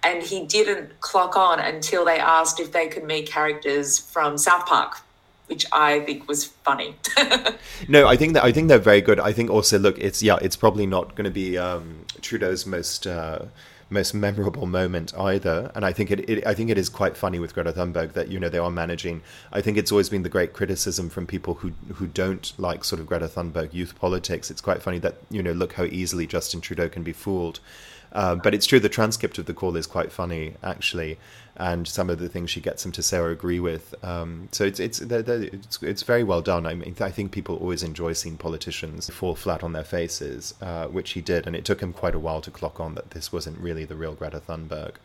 and 0.06 0.22
he 0.24 0.46
didn't 0.46 1.00
clock 1.02 1.36
on 1.36 1.60
until 1.60 2.06
they 2.06 2.20
asked 2.20 2.60
if 2.60 2.72
they 2.72 2.88
could 2.88 3.04
meet 3.04 3.28
characters 3.28 3.98
from 3.98 4.38
South 4.38 4.66
Park 4.66 5.02
which 5.48 5.64
I 5.72 6.00
think 6.00 6.28
was 6.28 6.46
funny. 6.46 6.96
no, 7.88 8.08
I 8.08 8.16
think 8.16 8.34
that 8.34 8.44
I 8.44 8.52
think 8.52 8.68
they're 8.68 8.80
very 8.80 9.02
good. 9.02 9.20
I 9.20 9.32
think 9.32 9.52
also 9.52 9.78
look, 9.78 10.00
it's 10.00 10.24
yeah, 10.24 10.38
it's 10.42 10.56
probably 10.56 10.88
not 10.88 11.14
going 11.14 11.26
to 11.26 11.30
be 11.30 11.56
um, 11.56 12.06
Trudeau's 12.22 12.66
most 12.66 13.06
uh, 13.06 13.46
most 13.90 14.14
memorable 14.14 14.66
moment 14.66 15.14
either. 15.18 15.72
And 15.76 15.86
I 15.86 15.94
think 15.94 16.10
it, 16.12 16.28
it, 16.30 16.48
I 16.48 16.54
think 16.54 16.70
it 16.70 16.78
is 16.78 16.90
quite 16.90 17.16
funny 17.16 17.40
with 17.40 17.54
Greta 17.54 17.72
Thunberg 17.74 18.14
that 18.14 18.30
you 18.30 18.40
know 18.40 18.50
they 18.50 18.58
are 18.58 18.72
managing. 18.72 19.22
I 19.52 19.62
think 19.62 19.78
it's 19.78 19.92
always 19.92 20.10
been 20.10 20.24
the 20.24 20.30
great 20.30 20.54
criticism 20.54 21.10
from 21.10 21.28
people 21.28 21.56
who 21.56 21.74
who 21.94 22.08
don't 22.08 22.52
like 22.58 22.84
sort 22.84 23.00
of 23.00 23.08
Greta 23.08 23.28
Thunberg 23.28 23.74
youth 23.74 23.98
politics. 24.00 24.50
It's 24.50 24.62
quite 24.62 24.82
funny 24.82 25.00
that 25.00 25.18
you 25.30 25.44
know 25.44 25.52
look 25.52 25.74
how 25.74 25.84
easily 25.84 26.26
Justin 26.26 26.62
Trudeau 26.62 26.90
can 26.90 27.04
be 27.04 27.14
fooled. 27.14 27.60
Um, 28.16 28.40
but 28.40 28.56
it's 28.56 28.66
true, 28.66 28.80
the 28.80 28.88
transcript 28.88 29.38
of 29.38 29.46
the 29.46 29.54
call 29.54 29.76
is 29.76 29.86
quite 29.86 30.10
funny, 30.10 30.56
actually, 30.64 31.20
and 31.58 31.86
some 31.86 32.10
of 32.10 32.18
the 32.18 32.30
things 32.30 32.50
she 32.50 32.62
gets 32.62 32.86
him 32.86 32.94
to 32.94 33.04
say 33.04 33.18
or 33.18 33.30
agree 33.30 33.60
with. 33.60 33.94
Um, 34.04 34.48
so 34.54 34.64
it's 34.64 34.80
it's, 34.80 35.00
they're, 35.00 35.22
they're, 35.22 35.44
it's 35.44 35.84
it's 35.84 36.04
very 36.04 36.24
well 36.24 36.42
done. 36.42 36.66
I 36.66 36.76
mean, 36.76 36.96
I 37.02 37.12
think 37.12 37.32
people 37.34 37.58
always 37.58 37.84
enjoy 37.84 38.14
seeing 38.14 38.38
politicians 38.38 39.10
fall 39.10 39.36
flat 39.36 39.64
on 39.64 39.74
their 39.74 39.84
faces, 39.84 40.54
uh, 40.62 40.88
which 40.88 41.12
he 41.12 41.22
did, 41.22 41.46
and 41.46 41.58
it 41.58 41.66
took 41.66 41.82
him 41.82 41.92
quite 41.92 42.16
a 42.16 42.20
while 42.20 42.40
to 42.42 42.52
clock 42.52 42.80
on 42.80 42.96
that 42.96 43.12
this 43.12 43.34
wasn't 43.34 43.60
really 43.60 43.84
the 43.84 43.98
real 43.98 44.16
Greta 44.16 44.40
Thunberg. 44.40 44.96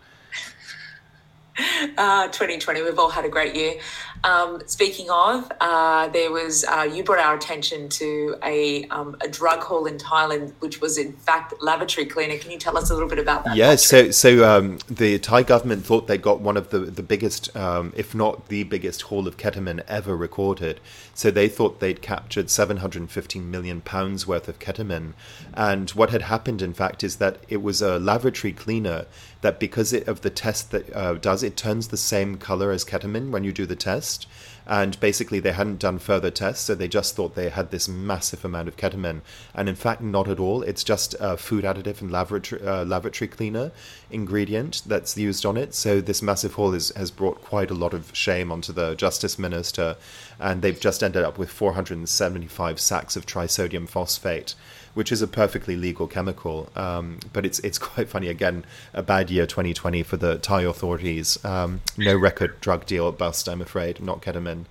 Uh, 1.96 2.26
2020, 2.28 2.82
we've 2.82 2.98
all 2.98 3.08
had 3.08 3.24
a 3.24 3.28
great 3.28 3.54
year. 3.54 3.74
Um, 4.22 4.60
speaking 4.66 5.08
of, 5.10 5.50
uh, 5.60 6.08
there 6.08 6.30
was 6.30 6.64
uh, 6.64 6.88
you 6.90 7.02
brought 7.02 7.20
our 7.20 7.34
attention 7.34 7.88
to 7.90 8.36
a 8.42 8.84
um, 8.88 9.16
a 9.22 9.28
drug 9.28 9.60
haul 9.60 9.86
in 9.86 9.96
Thailand, 9.96 10.52
which 10.60 10.80
was 10.80 10.98
in 10.98 11.12
fact 11.14 11.54
lavatory 11.62 12.06
cleaner. 12.06 12.36
Can 12.36 12.50
you 12.50 12.58
tell 12.58 12.76
us 12.76 12.90
a 12.90 12.94
little 12.94 13.08
bit 13.08 13.18
about 13.18 13.44
that? 13.44 13.56
Yes. 13.56 13.86
so 13.86 14.10
so 14.10 14.44
um, 14.44 14.78
the 14.88 15.18
Thai 15.18 15.42
government 15.42 15.86
thought 15.86 16.06
they 16.06 16.18
got 16.18 16.40
one 16.40 16.58
of 16.58 16.68
the 16.68 16.80
the 16.80 17.02
biggest, 17.02 17.54
um, 17.56 17.94
if 17.96 18.14
not 18.14 18.48
the 18.48 18.64
biggest, 18.64 19.02
haul 19.02 19.26
of 19.26 19.38
ketamine 19.38 19.82
ever 19.88 20.14
recorded. 20.14 20.80
So 21.14 21.30
they 21.30 21.48
thought 21.48 21.80
they'd 21.80 22.02
captured 22.02 22.50
715 22.50 23.50
million 23.50 23.80
pounds 23.80 24.26
worth 24.26 24.48
of 24.48 24.58
ketamine, 24.58 25.14
and 25.54 25.88
what 25.90 26.10
had 26.10 26.22
happened, 26.22 26.60
in 26.60 26.74
fact, 26.74 27.02
is 27.02 27.16
that 27.16 27.38
it 27.48 27.62
was 27.62 27.80
a 27.80 27.98
lavatory 27.98 28.52
cleaner 28.52 29.06
that 29.40 29.58
because 29.58 29.92
it, 29.92 30.06
of 30.06 30.20
the 30.20 30.30
test 30.30 30.70
that 30.70 30.94
uh, 30.94 31.14
does 31.14 31.42
it 31.42 31.56
turns 31.56 31.88
the 31.88 31.96
same 31.96 32.36
color 32.36 32.70
as 32.70 32.84
ketamine 32.84 33.30
when 33.30 33.44
you 33.44 33.52
do 33.52 33.66
the 33.66 33.76
test. 33.76 34.26
And 34.66 35.00
basically 35.00 35.40
they 35.40 35.52
hadn't 35.52 35.80
done 35.80 35.98
further 35.98 36.30
tests 36.30 36.66
so 36.66 36.74
they 36.74 36.86
just 36.86 37.16
thought 37.16 37.34
they 37.34 37.48
had 37.48 37.70
this 37.70 37.88
massive 37.88 38.44
amount 38.44 38.68
of 38.68 38.76
ketamine. 38.76 39.22
And 39.54 39.68
in 39.68 39.74
fact 39.74 40.00
not 40.00 40.28
at 40.28 40.38
all. 40.38 40.62
It's 40.62 40.84
just 40.84 41.14
a 41.18 41.36
food 41.36 41.64
additive 41.64 42.00
and 42.00 42.10
lavatory, 42.10 42.62
uh, 42.64 42.84
lavatory 42.84 43.28
cleaner 43.28 43.72
ingredient 44.10 44.82
that's 44.86 45.16
used 45.16 45.46
on 45.46 45.56
it. 45.56 45.74
So 45.74 46.00
this 46.00 46.22
massive 46.22 46.54
haul 46.54 46.74
is, 46.74 46.90
has 46.94 47.10
brought 47.10 47.42
quite 47.42 47.70
a 47.70 47.74
lot 47.74 47.94
of 47.94 48.14
shame 48.14 48.52
onto 48.52 48.72
the 48.72 48.94
justice 48.94 49.38
minister. 49.38 49.96
And 50.38 50.62
they've 50.62 50.78
just 50.78 51.02
ended 51.02 51.24
up 51.24 51.38
with 51.38 51.50
475 51.50 52.78
sacks 52.78 53.16
of 53.16 53.26
trisodium 53.26 53.88
phosphate 53.88 54.54
which 54.94 55.12
is 55.12 55.22
a 55.22 55.26
perfectly 55.26 55.76
legal 55.76 56.06
chemical. 56.06 56.68
Um, 56.76 57.18
but 57.32 57.46
it's 57.46 57.58
it's 57.60 57.78
quite 57.90 58.08
funny. 58.08 58.28
Again, 58.28 58.64
a 58.92 59.02
bad 59.02 59.30
year 59.30 59.46
2020 59.46 60.02
for 60.02 60.16
the 60.16 60.38
Thai 60.38 60.62
authorities. 60.62 61.42
Um, 61.44 61.80
no 61.96 62.16
record 62.16 62.60
drug 62.60 62.86
deal 62.86 63.10
bust, 63.12 63.48
I'm 63.48 63.60
afraid. 63.60 64.00
Not 64.00 64.22
ketamine, 64.22 64.64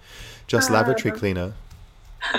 just 0.48 0.70
uh, 0.70 0.74
lavatory 0.74 1.18
cleaner. 1.18 1.54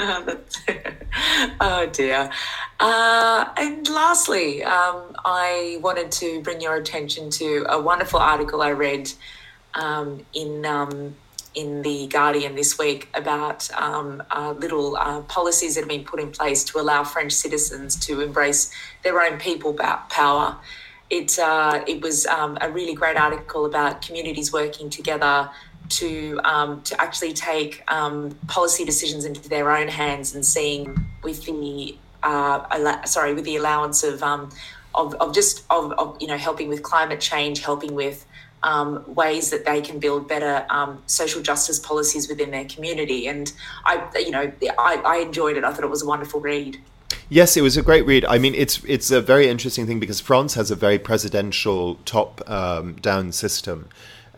oh 1.60 1.88
dear. 1.92 2.30
Uh, 2.78 3.48
and 3.56 3.88
lastly, 3.88 4.62
um, 4.62 5.16
I 5.24 5.78
wanted 5.80 6.12
to 6.12 6.42
bring 6.42 6.60
your 6.60 6.76
attention 6.76 7.30
to 7.30 7.66
a 7.68 7.80
wonderful 7.80 8.20
article 8.20 8.62
I 8.62 8.72
read 8.72 9.10
um, 9.74 10.24
in 10.34 10.66
um, 10.66 11.14
in 11.54 11.82
the 11.82 12.06
Guardian 12.06 12.54
this 12.54 12.78
week 12.78 13.08
about 13.14 13.70
um, 13.72 14.22
uh, 14.30 14.52
little 14.52 14.96
uh, 14.96 15.22
policies 15.22 15.74
that 15.74 15.82
have 15.82 15.88
been 15.88 16.04
put 16.04 16.20
in 16.20 16.30
place 16.30 16.64
to 16.64 16.78
allow 16.78 17.04
French 17.04 17.32
citizens 17.32 17.96
to 18.06 18.20
embrace 18.20 18.72
their 19.02 19.20
own 19.20 19.38
people 19.38 19.74
power. 19.74 20.56
It 21.08 21.38
uh, 21.38 21.82
it 21.88 22.02
was 22.02 22.26
um, 22.26 22.56
a 22.60 22.70
really 22.70 22.94
great 22.94 23.16
article 23.16 23.66
about 23.66 24.00
communities 24.02 24.52
working 24.52 24.90
together 24.90 25.50
to 25.90 26.40
um, 26.44 26.82
to 26.82 27.00
actually 27.00 27.32
take 27.32 27.82
um, 27.88 28.30
policy 28.46 28.84
decisions 28.84 29.24
into 29.24 29.48
their 29.48 29.70
own 29.76 29.88
hands 29.88 30.34
and 30.34 30.46
seeing 30.46 31.04
with 31.22 31.44
the 31.44 31.96
uh, 32.22 33.04
sorry 33.04 33.34
with 33.34 33.44
the 33.44 33.56
allowance 33.56 34.04
of 34.04 34.22
um, 34.22 34.50
of, 34.94 35.14
of 35.14 35.34
just 35.34 35.64
of, 35.70 35.92
of, 35.92 36.16
you 36.20 36.26
know 36.26 36.36
helping 36.36 36.68
with 36.68 36.82
climate 36.82 37.20
change, 37.20 37.60
helping 37.60 37.94
with 37.94 38.24
um, 38.62 39.02
ways 39.14 39.50
that 39.50 39.64
they 39.64 39.80
can 39.80 39.98
build 39.98 40.28
better 40.28 40.66
um, 40.70 41.02
social 41.06 41.42
justice 41.42 41.78
policies 41.78 42.28
within 42.28 42.50
their 42.50 42.66
community. 42.66 43.26
And 43.26 43.52
I, 43.84 44.06
you 44.16 44.30
know, 44.30 44.52
I, 44.78 45.02
I 45.04 45.16
enjoyed 45.18 45.56
it. 45.56 45.64
I 45.64 45.72
thought 45.72 45.84
it 45.84 45.90
was 45.90 46.02
a 46.02 46.06
wonderful 46.06 46.40
read. 46.40 46.80
Yes, 47.28 47.56
it 47.56 47.62
was 47.62 47.76
a 47.76 47.82
great 47.82 48.04
read. 48.06 48.24
I 48.24 48.38
mean, 48.38 48.54
it's 48.54 48.82
it's 48.84 49.10
a 49.10 49.20
very 49.20 49.48
interesting 49.48 49.86
thing 49.86 50.00
because 50.00 50.20
France 50.20 50.54
has 50.54 50.70
a 50.70 50.76
very 50.76 50.98
presidential 50.98 51.94
top 52.04 52.48
um, 52.50 52.94
down 52.94 53.32
system, 53.32 53.88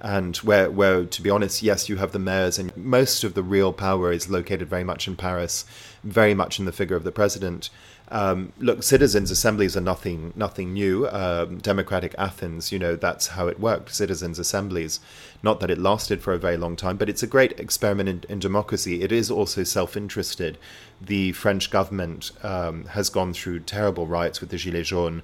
and 0.00 0.36
where 0.38 0.70
where 0.70 1.04
to 1.04 1.22
be 1.22 1.30
honest, 1.30 1.62
yes, 1.62 1.88
you 1.88 1.96
have 1.96 2.12
the 2.12 2.18
mayors, 2.18 2.58
and 2.58 2.76
most 2.76 3.24
of 3.24 3.32
the 3.32 3.42
real 3.42 3.72
power 3.72 4.12
is 4.12 4.28
located 4.28 4.68
very 4.68 4.84
much 4.84 5.08
in 5.08 5.16
Paris, 5.16 5.64
very 6.04 6.34
much 6.34 6.58
in 6.58 6.66
the 6.66 6.72
figure 6.72 6.96
of 6.96 7.04
the 7.04 7.12
president. 7.12 7.70
Um, 8.12 8.52
look, 8.58 8.82
citizens' 8.82 9.30
assemblies 9.30 9.74
are 9.74 9.80
nothing 9.80 10.34
nothing 10.36 10.74
new. 10.74 11.08
Um, 11.08 11.58
democratic 11.58 12.14
Athens, 12.18 12.70
you 12.70 12.78
know, 12.78 12.94
that's 12.94 13.28
how 13.28 13.48
it 13.48 13.58
worked. 13.58 13.94
Citizens' 13.94 14.38
assemblies. 14.38 15.00
Not 15.42 15.60
that 15.60 15.70
it 15.70 15.78
lasted 15.78 16.20
for 16.20 16.34
a 16.34 16.38
very 16.38 16.58
long 16.58 16.76
time, 16.76 16.98
but 16.98 17.08
it's 17.08 17.22
a 17.22 17.26
great 17.26 17.58
experiment 17.58 18.08
in, 18.10 18.24
in 18.28 18.38
democracy. 18.38 19.02
It 19.02 19.12
is 19.12 19.30
also 19.30 19.64
self-interested. 19.64 20.58
The 21.00 21.32
French 21.32 21.70
government 21.70 22.32
um, 22.44 22.84
has 22.88 23.08
gone 23.08 23.32
through 23.32 23.60
terrible 23.60 24.06
riots 24.06 24.42
with 24.42 24.50
the 24.50 24.58
Gilets 24.58 24.84
jaunes. 24.84 25.22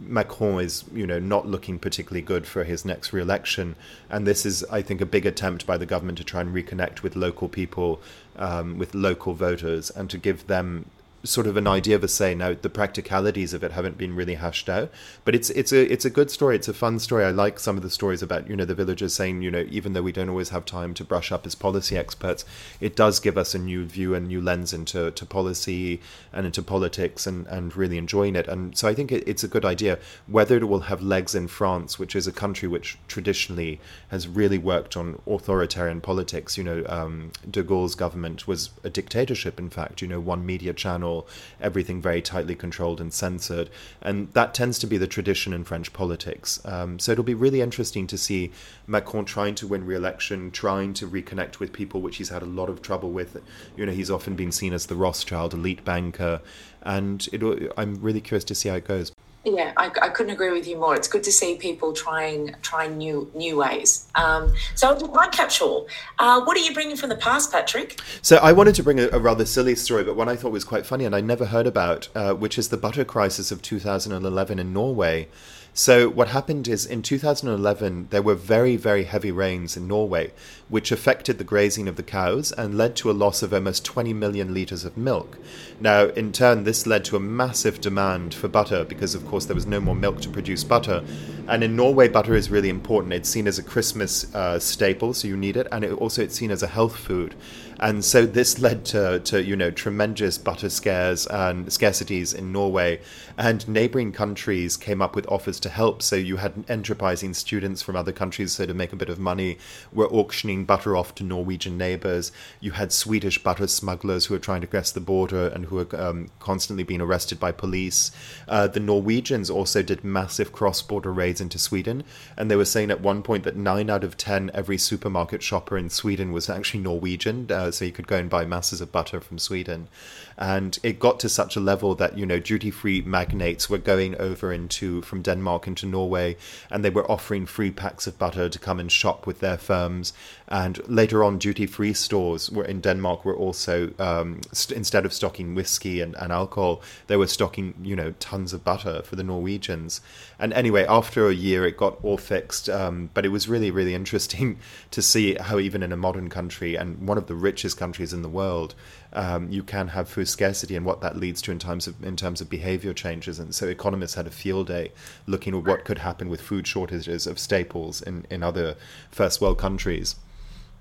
Macron 0.00 0.60
is, 0.60 0.84
you 0.92 1.06
know, 1.06 1.20
not 1.20 1.46
looking 1.46 1.78
particularly 1.78 2.20
good 2.20 2.48
for 2.48 2.64
his 2.64 2.84
next 2.84 3.12
re-election, 3.12 3.76
and 4.10 4.26
this 4.26 4.44
is, 4.44 4.64
I 4.64 4.82
think, 4.82 5.00
a 5.00 5.06
big 5.06 5.24
attempt 5.24 5.66
by 5.66 5.78
the 5.78 5.86
government 5.86 6.18
to 6.18 6.24
try 6.24 6.40
and 6.40 6.52
reconnect 6.52 7.02
with 7.02 7.14
local 7.14 7.48
people, 7.48 8.02
um, 8.36 8.76
with 8.76 8.92
local 8.92 9.34
voters, 9.34 9.88
and 9.88 10.10
to 10.10 10.18
give 10.18 10.48
them 10.48 10.86
sort 11.24 11.46
of 11.46 11.56
an 11.56 11.66
idea 11.66 11.96
of 11.96 12.04
a 12.04 12.08
say. 12.08 12.34
Now 12.34 12.54
the 12.54 12.70
practicalities 12.70 13.54
of 13.54 13.64
it 13.64 13.72
haven't 13.72 13.98
been 13.98 14.14
really 14.14 14.34
hashed 14.34 14.68
out, 14.68 14.90
but 15.24 15.34
it's 15.34 15.50
it's 15.50 15.72
a 15.72 15.90
it's 15.92 16.04
a 16.04 16.10
good 16.10 16.30
story. 16.30 16.56
It's 16.56 16.68
a 16.68 16.74
fun 16.74 16.98
story. 16.98 17.24
I 17.24 17.30
like 17.30 17.58
some 17.58 17.76
of 17.76 17.82
the 17.82 17.90
stories 17.90 18.22
about 18.22 18.48
you 18.48 18.56
know 18.56 18.64
the 18.64 18.74
villagers 18.74 19.14
saying 19.14 19.42
you 19.42 19.50
know 19.50 19.66
even 19.70 19.92
though 19.92 20.02
we 20.02 20.12
don't 20.12 20.28
always 20.28 20.50
have 20.50 20.64
time 20.64 20.94
to 20.94 21.04
brush 21.04 21.32
up 21.32 21.46
as 21.46 21.54
policy 21.54 21.96
experts, 21.96 22.44
it 22.80 22.94
does 22.94 23.20
give 23.20 23.38
us 23.38 23.54
a 23.54 23.58
new 23.58 23.84
view 23.84 24.14
and 24.14 24.28
new 24.28 24.40
lens 24.40 24.72
into 24.72 25.10
to 25.10 25.26
policy 25.26 26.00
and 26.32 26.46
into 26.46 26.62
politics 26.62 27.26
and 27.26 27.46
and 27.46 27.76
really 27.76 27.98
enjoying 27.98 28.36
it. 28.36 28.46
And 28.48 28.76
so 28.76 28.88
I 28.88 28.94
think 28.94 29.10
it, 29.10 29.24
it's 29.26 29.44
a 29.44 29.48
good 29.48 29.64
idea. 29.64 29.98
Whether 30.26 30.56
it 30.56 30.68
will 30.68 30.80
have 30.80 31.02
legs 31.02 31.34
in 31.34 31.48
France, 31.48 31.98
which 31.98 32.14
is 32.14 32.26
a 32.26 32.32
country 32.32 32.68
which 32.68 32.98
traditionally 33.08 33.80
has 34.08 34.28
really 34.28 34.58
worked 34.58 34.96
on 34.96 35.20
authoritarian 35.26 36.00
politics. 36.00 36.58
You 36.58 36.64
know, 36.64 36.84
um, 36.88 37.32
De 37.50 37.62
Gaulle's 37.62 37.94
government 37.94 38.46
was 38.46 38.70
a 38.82 38.90
dictatorship. 38.90 39.58
In 39.58 39.70
fact, 39.70 40.02
you 40.02 40.08
know, 40.08 40.20
one 40.20 40.44
media 40.44 40.72
channel 40.72 41.13
everything 41.60 42.02
very 42.02 42.22
tightly 42.22 42.54
controlled 42.54 43.00
and 43.00 43.12
censored. 43.12 43.70
And 44.00 44.32
that 44.32 44.54
tends 44.54 44.78
to 44.80 44.86
be 44.86 44.98
the 44.98 45.06
tradition 45.06 45.52
in 45.52 45.64
French 45.64 45.92
politics. 45.92 46.60
Um, 46.64 46.98
so 46.98 47.12
it'll 47.12 47.24
be 47.24 47.34
really 47.34 47.60
interesting 47.60 48.06
to 48.08 48.18
see 48.18 48.50
Macron 48.86 49.24
trying 49.24 49.54
to 49.56 49.66
win 49.66 49.86
re-election, 49.86 50.50
trying 50.50 50.94
to 50.94 51.06
reconnect 51.06 51.58
with 51.60 51.72
people, 51.72 52.00
which 52.00 52.16
he's 52.16 52.30
had 52.30 52.42
a 52.42 52.46
lot 52.60 52.68
of 52.68 52.82
trouble 52.82 53.10
with. 53.10 53.40
You 53.76 53.86
know, 53.86 53.92
he's 53.92 54.10
often 54.10 54.34
been 54.34 54.52
seen 54.52 54.72
as 54.72 54.86
the 54.86 54.96
Rothschild 54.96 55.54
elite 55.54 55.84
banker, 55.84 56.40
and 56.82 57.28
I'm 57.76 58.00
really 58.00 58.20
curious 58.20 58.44
to 58.44 58.54
see 58.54 58.68
how 58.68 58.76
it 58.76 58.86
goes. 58.86 59.12
Yeah, 59.44 59.72
I, 59.76 59.90
I, 60.00 60.08
couldn't 60.08 60.32
agree 60.32 60.52
with 60.52 60.66
you 60.66 60.78
more. 60.78 60.94
It's 60.94 61.08
good 61.08 61.22
to 61.24 61.32
see 61.32 61.56
people 61.56 61.92
trying 61.92 62.54
trying 62.62 62.96
new 62.96 63.30
new 63.34 63.58
ways. 63.58 64.06
Um, 64.14 64.54
so, 64.74 64.98
my 65.12 65.28
capsule. 65.28 65.86
Uh, 66.18 66.42
what 66.44 66.56
are 66.56 66.60
you 66.60 66.72
bringing 66.72 66.96
from 66.96 67.10
the 67.10 67.16
past, 67.16 67.52
Patrick? 67.52 68.00
So, 68.22 68.36
I 68.36 68.52
wanted 68.52 68.74
to 68.76 68.82
bring 68.82 68.98
a, 68.98 69.08
a, 69.08 69.18
rather 69.18 69.44
silly 69.44 69.74
story, 69.74 70.02
but 70.02 70.16
one 70.16 70.30
I 70.30 70.36
thought 70.36 70.50
was 70.50 70.64
quite 70.64 70.86
funny 70.86 71.04
and 71.04 71.14
I 71.14 71.20
never 71.20 71.46
heard 71.46 71.66
about, 71.66 72.08
uh, 72.14 72.32
which 72.32 72.56
is 72.56 72.70
the 72.70 72.78
butter 72.78 73.04
crisis 73.04 73.52
of 73.52 73.60
2011 73.60 74.58
in 74.58 74.72
Norway. 74.72 75.28
So, 75.76 76.08
what 76.08 76.28
happened 76.28 76.68
is 76.68 76.86
in 76.86 77.02
2011, 77.02 78.06
there 78.10 78.22
were 78.22 78.36
very, 78.36 78.76
very 78.76 79.02
heavy 79.02 79.32
rains 79.32 79.76
in 79.76 79.88
Norway, 79.88 80.30
which 80.68 80.92
affected 80.92 81.36
the 81.36 81.42
grazing 81.42 81.88
of 81.88 81.96
the 81.96 82.04
cows 82.04 82.52
and 82.52 82.78
led 82.78 82.94
to 82.96 83.10
a 83.10 83.12
loss 83.12 83.42
of 83.42 83.52
almost 83.52 83.84
20 83.84 84.12
million 84.12 84.54
litres 84.54 84.84
of 84.84 84.96
milk. 84.96 85.36
Now, 85.80 86.04
in 86.10 86.30
turn, 86.30 86.62
this 86.62 86.86
led 86.86 87.04
to 87.06 87.16
a 87.16 87.20
massive 87.20 87.80
demand 87.80 88.34
for 88.34 88.46
butter 88.46 88.84
because, 88.84 89.16
of 89.16 89.26
course, 89.26 89.46
there 89.46 89.56
was 89.56 89.66
no 89.66 89.80
more 89.80 89.96
milk 89.96 90.20
to 90.20 90.28
produce 90.28 90.62
butter. 90.62 91.02
And 91.48 91.64
in 91.64 91.74
Norway, 91.74 92.06
butter 92.06 92.36
is 92.36 92.52
really 92.52 92.68
important. 92.68 93.12
It's 93.12 93.28
seen 93.28 93.48
as 93.48 93.58
a 93.58 93.62
Christmas 93.64 94.32
uh, 94.32 94.60
staple, 94.60 95.12
so 95.12 95.26
you 95.26 95.36
need 95.36 95.56
it, 95.56 95.66
and 95.72 95.82
it 95.82 95.90
also 95.94 96.22
it's 96.22 96.36
seen 96.36 96.52
as 96.52 96.62
a 96.62 96.68
health 96.68 96.96
food 96.96 97.34
and 97.80 98.04
so 98.04 98.24
this 98.24 98.58
led 98.60 98.84
to, 98.86 99.20
to 99.20 99.42
you 99.42 99.56
know 99.56 99.70
tremendous 99.70 100.38
butter 100.38 100.70
scares 100.70 101.26
and 101.26 101.66
scarcities 101.66 102.34
in 102.34 102.52
Norway, 102.52 103.00
and 103.36 103.66
neighboring 103.68 104.12
countries 104.12 104.76
came 104.76 105.02
up 105.02 105.14
with 105.14 105.26
offers 105.28 105.58
to 105.60 105.68
help. 105.68 106.02
So 106.02 106.16
you 106.16 106.36
had 106.36 106.64
enterprising 106.68 107.34
students 107.34 107.82
from 107.82 107.96
other 107.96 108.12
countries, 108.12 108.52
so 108.52 108.66
to 108.66 108.74
make 108.74 108.92
a 108.92 108.96
bit 108.96 109.08
of 109.08 109.18
money, 109.18 109.58
were 109.92 110.08
auctioning 110.08 110.64
butter 110.64 110.96
off 110.96 111.14
to 111.16 111.24
Norwegian 111.24 111.76
neighbors. 111.76 112.32
You 112.60 112.72
had 112.72 112.92
Swedish 112.92 113.42
butter 113.42 113.66
smugglers 113.66 114.26
who 114.26 114.34
were 114.34 114.40
trying 114.40 114.60
to 114.60 114.66
cross 114.66 114.90
the 114.92 115.00
border 115.00 115.48
and 115.48 115.66
who 115.66 115.76
were 115.76 116.00
um, 116.00 116.30
constantly 116.38 116.84
being 116.84 117.00
arrested 117.00 117.40
by 117.40 117.52
police. 117.52 118.10
Uh, 118.46 118.66
the 118.66 118.80
Norwegians 118.80 119.50
also 119.50 119.82
did 119.82 120.04
massive 120.04 120.52
cross-border 120.52 121.12
raids 121.12 121.40
into 121.40 121.58
Sweden, 121.58 122.04
and 122.36 122.50
they 122.50 122.56
were 122.56 122.64
saying 122.64 122.90
at 122.90 123.00
one 123.00 123.22
point 123.22 123.44
that 123.44 123.56
nine 123.56 123.90
out 123.90 124.04
of 124.04 124.16
ten 124.16 124.50
every 124.54 124.78
supermarket 124.78 125.42
shopper 125.42 125.76
in 125.76 125.90
Sweden 125.90 126.32
was 126.32 126.48
actually 126.48 126.80
Norwegian. 126.80 127.50
Uh, 127.50 127.70
so 127.70 127.84
you 127.84 127.92
could 127.92 128.06
go 128.06 128.16
and 128.16 128.30
buy 128.30 128.44
masses 128.44 128.80
of 128.80 128.92
butter 128.92 129.20
from 129.20 129.38
Sweden. 129.38 129.88
And 130.36 130.78
it 130.82 130.98
got 130.98 131.20
to 131.20 131.28
such 131.28 131.56
a 131.56 131.60
level 131.60 131.94
that, 131.96 132.18
you 132.18 132.26
know, 132.26 132.38
duty 132.38 132.70
free 132.70 133.02
magnates 133.02 133.70
were 133.70 133.78
going 133.78 134.16
over 134.16 134.52
into 134.52 135.02
from 135.02 135.22
Denmark 135.22 135.66
into 135.66 135.86
Norway 135.86 136.36
and 136.70 136.84
they 136.84 136.90
were 136.90 137.10
offering 137.10 137.46
free 137.46 137.70
packs 137.70 138.06
of 138.06 138.18
butter 138.18 138.48
to 138.48 138.58
come 138.58 138.80
and 138.80 138.90
shop 138.90 139.26
with 139.26 139.40
their 139.40 139.58
firms. 139.58 140.12
And 140.48 140.86
later 140.88 141.24
on, 141.24 141.38
duty 141.38 141.64
free 141.66 141.94
stores 141.94 142.50
were 142.50 142.64
in 142.64 142.80
Denmark 142.80 143.24
were 143.24 143.36
also, 143.36 143.92
um, 143.98 144.42
st- 144.52 144.76
instead 144.76 145.06
of 145.06 145.12
stocking 145.12 145.54
whiskey 145.54 146.02
and, 146.02 146.14
and 146.16 146.30
alcohol, 146.30 146.82
they 147.06 147.16
were 147.16 147.26
stocking, 147.26 147.74
you 147.82 147.96
know, 147.96 148.12
tons 148.20 148.52
of 148.52 148.62
butter 148.62 149.00
for 149.02 149.16
the 149.16 149.24
Norwegians. 149.24 150.02
And 150.38 150.52
anyway, 150.52 150.84
after 150.86 151.28
a 151.28 151.34
year, 151.34 151.64
it 151.64 151.78
got 151.78 151.98
all 152.02 152.18
fixed. 152.18 152.68
Um, 152.68 153.08
but 153.14 153.24
it 153.24 153.30
was 153.30 153.48
really, 153.48 153.70
really 153.70 153.94
interesting 153.94 154.58
to 154.90 155.00
see 155.00 155.34
how 155.34 155.58
even 155.58 155.82
in 155.82 155.92
a 155.92 155.96
modern 155.96 156.28
country 156.28 156.74
and 156.74 157.08
one 157.08 157.16
of 157.16 157.26
the 157.26 157.34
richest 157.34 157.78
countries 157.78 158.12
in 158.12 158.20
the 158.20 158.28
world, 158.28 158.74
um, 159.14 159.50
you 159.50 159.62
can 159.62 159.88
have 159.88 160.08
food 160.08 160.28
scarcity 160.28 160.76
and 160.76 160.84
what 160.84 161.00
that 161.00 161.16
leads 161.16 161.40
to 161.42 161.52
in 161.52 161.58
terms 161.58 161.86
of 161.86 162.04
in 162.04 162.16
terms 162.16 162.40
of 162.40 162.50
behavior 162.50 162.92
changes. 162.92 163.38
And 163.38 163.54
so 163.54 163.66
economists 163.68 164.14
had 164.14 164.26
a 164.26 164.30
field 164.30 164.66
day 164.66 164.92
looking 165.26 165.54
at 165.56 165.64
what 165.64 165.84
could 165.84 165.98
happen 165.98 166.28
with 166.28 166.40
food 166.42 166.66
shortages 166.66 167.26
of 167.26 167.38
staples 167.38 168.02
in, 168.02 168.26
in 168.28 168.42
other 168.42 168.76
first 169.10 169.40
world 169.40 169.58
countries. 169.58 170.16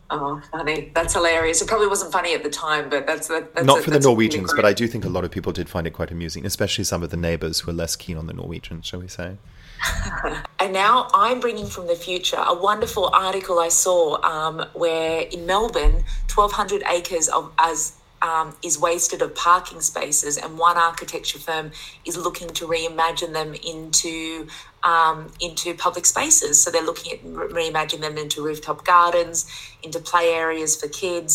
Oh, 0.10 0.42
funny! 0.52 0.92
That's 0.94 1.13
hilarious. 1.13 1.62
It 1.62 1.68
probably 1.68 1.88
wasn't 1.88 2.12
funny 2.12 2.34
at 2.36 2.44
the 2.44 2.50
time, 2.50 2.89
but 2.89 3.08
that's, 3.08 3.28
that, 3.30 3.56
that's 3.56 3.66
not 3.66 3.80
a, 3.80 3.82
for 3.82 3.92
the 3.92 4.00
Norwegians. 4.00 4.52
Really 4.52 4.62
but 4.62 4.66
I 4.66 4.74
do 4.74 4.88
think 4.88 5.06
a 5.06 5.10
lot 5.10 5.24
of 5.24 5.32
people 5.32 5.52
did 5.52 5.70
find 5.70 5.88
it 5.88 5.92
quite 5.92 6.12
amusing, 6.12 6.46
especially 6.46 6.84
some 6.84 7.02
of 7.04 7.10
the 7.10 7.18
neighbours 7.18 7.62
who 7.62 7.68
were 7.68 7.76
less 7.76 7.96
keen 7.96 8.18
on 8.18 8.28
the 8.28 8.34
Norwegians, 8.34 8.86
shall 8.86 9.00
we 9.00 9.08
say? 9.08 9.38
and 10.60 10.72
now 10.74 11.08
I'm 11.13 11.39
bringing 11.39 11.66
from 11.66 11.88
the 11.88 11.96
future 11.96 12.42
a 12.46 12.54
wonderful 12.54 13.10
article 13.13 13.60
I 13.60 13.70
saw 13.70 14.22
um, 14.24 14.66
where 14.74 15.22
in 15.22 15.46
Melbourne, 15.46 16.04
1,200 16.34 16.84
acres 16.89 17.28
of 17.30 17.52
as 17.58 17.94
um, 18.30 18.56
is 18.64 18.76
wasted 18.80 19.22
of 19.22 19.36
parking 19.36 19.82
spaces, 19.82 20.38
and 20.38 20.58
one 20.58 20.78
architecture 20.78 21.40
firm 21.48 21.72
is 22.06 22.16
looking 22.18 22.50
to 22.60 22.66
reimagine 22.66 23.34
them 23.34 23.54
into 23.74 24.48
um, 24.84 25.18
into 25.40 25.74
public 25.86 26.06
spaces. 26.06 26.54
So 26.62 26.72
they're 26.72 26.90
looking 26.92 27.10
at 27.14 27.24
reimagining 27.24 28.02
them 28.02 28.18
into 28.18 28.44
rooftop 28.44 28.80
gardens, 28.86 29.46
into 29.86 30.00
play 30.00 30.28
areas 30.44 30.72
for 30.80 30.88
kids. 30.88 31.34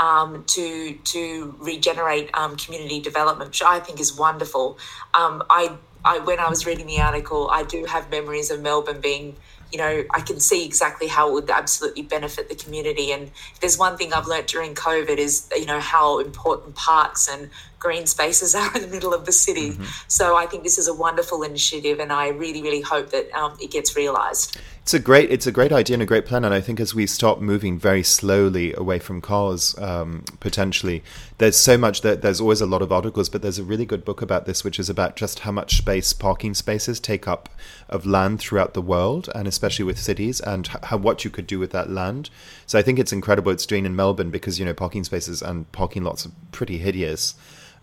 um, 0.00 0.44
to 0.46 0.94
to 0.94 1.54
regenerate 1.58 2.30
um, 2.34 2.56
community 2.56 3.00
development, 3.00 3.50
which 3.50 3.62
I 3.62 3.78
think 3.80 4.00
is 4.00 4.16
wonderful. 4.16 4.78
Um, 5.14 5.44
I, 5.50 5.76
I 6.04 6.18
when 6.20 6.40
I 6.40 6.48
was 6.48 6.66
reading 6.66 6.86
the 6.86 7.00
article, 7.00 7.50
I 7.52 7.62
do 7.62 7.84
have 7.84 8.10
memories 8.10 8.50
of 8.50 8.60
Melbourne 8.62 9.00
being 9.00 9.36
you 9.72 9.78
know, 9.78 10.04
I 10.10 10.20
can 10.20 10.40
see 10.40 10.64
exactly 10.64 11.06
how 11.06 11.28
it 11.30 11.32
would 11.32 11.50
absolutely 11.50 12.02
benefit 12.02 12.48
the 12.48 12.54
community. 12.54 13.12
And 13.12 13.30
there's 13.60 13.78
one 13.78 13.96
thing 13.96 14.12
I've 14.12 14.26
learnt 14.26 14.46
during 14.46 14.74
COVID 14.74 15.18
is, 15.18 15.48
you 15.56 15.66
know, 15.66 15.80
how 15.80 16.18
important 16.18 16.74
parks 16.74 17.28
and 17.28 17.50
green 17.80 18.06
spaces 18.06 18.54
are 18.56 18.72
in 18.76 18.82
the 18.82 18.88
middle 18.88 19.12
of 19.12 19.26
the 19.26 19.32
city. 19.32 19.70
Mm-hmm. 19.70 19.84
So 20.06 20.36
I 20.36 20.46
think 20.46 20.62
this 20.62 20.78
is 20.78 20.86
a 20.86 20.94
wonderful 20.94 21.42
initiative, 21.42 21.98
and 21.98 22.12
I 22.12 22.28
really, 22.28 22.62
really 22.62 22.82
hope 22.82 23.10
that 23.10 23.32
um, 23.32 23.56
it 23.60 23.72
gets 23.72 23.96
realised. 23.96 24.56
It's 24.82 24.94
a 24.94 24.98
great, 24.98 25.30
it's 25.30 25.46
a 25.46 25.52
great 25.52 25.72
idea 25.72 25.94
and 25.94 26.02
a 26.02 26.06
great 26.06 26.26
plan. 26.26 26.44
And 26.44 26.54
I 26.54 26.60
think 26.60 26.80
as 26.80 26.94
we 26.94 27.06
stop 27.06 27.40
moving 27.40 27.78
very 27.78 28.02
slowly 28.02 28.74
away 28.74 28.98
from 28.98 29.20
cars, 29.20 29.76
um, 29.78 30.24
potentially, 30.40 31.02
there's 31.38 31.56
so 31.56 31.76
much 31.76 32.00
that 32.00 32.22
there's 32.22 32.40
always 32.40 32.60
a 32.60 32.66
lot 32.66 32.82
of 32.82 32.90
articles, 32.90 33.28
but 33.28 33.42
there's 33.42 33.58
a 33.58 33.64
really 33.64 33.86
good 33.86 34.04
book 34.04 34.22
about 34.22 34.46
this, 34.46 34.64
which 34.64 34.78
is 34.78 34.88
about 34.88 35.16
just 35.16 35.40
how 35.40 35.52
much 35.52 35.78
space 35.78 36.12
parking 36.12 36.54
spaces 36.54 36.98
take 37.00 37.28
up 37.28 37.48
of 37.90 38.06
land 38.06 38.40
throughout 38.40 38.72
the 38.72 38.80
world, 38.80 39.28
and 39.34 39.46
especially 39.46 39.84
with 39.84 39.98
cities, 39.98 40.40
and 40.40 40.66
how 40.68 40.96
what 40.96 41.24
you 41.24 41.30
could 41.30 41.46
do 41.46 41.58
with 41.58 41.72
that 41.72 41.90
land. 41.90 42.30
So 42.66 42.78
I 42.78 42.82
think 42.82 42.98
it's 42.98 43.12
incredible 43.12 43.52
it's 43.52 43.66
doing 43.66 43.84
in 43.84 43.94
Melbourne 43.94 44.30
because 44.30 44.58
you 44.58 44.64
know 44.64 44.74
parking 44.74 45.04
spaces 45.04 45.42
and 45.42 45.70
parking 45.72 46.02
lots 46.02 46.24
are 46.24 46.32
pretty 46.52 46.78
hideous. 46.78 47.34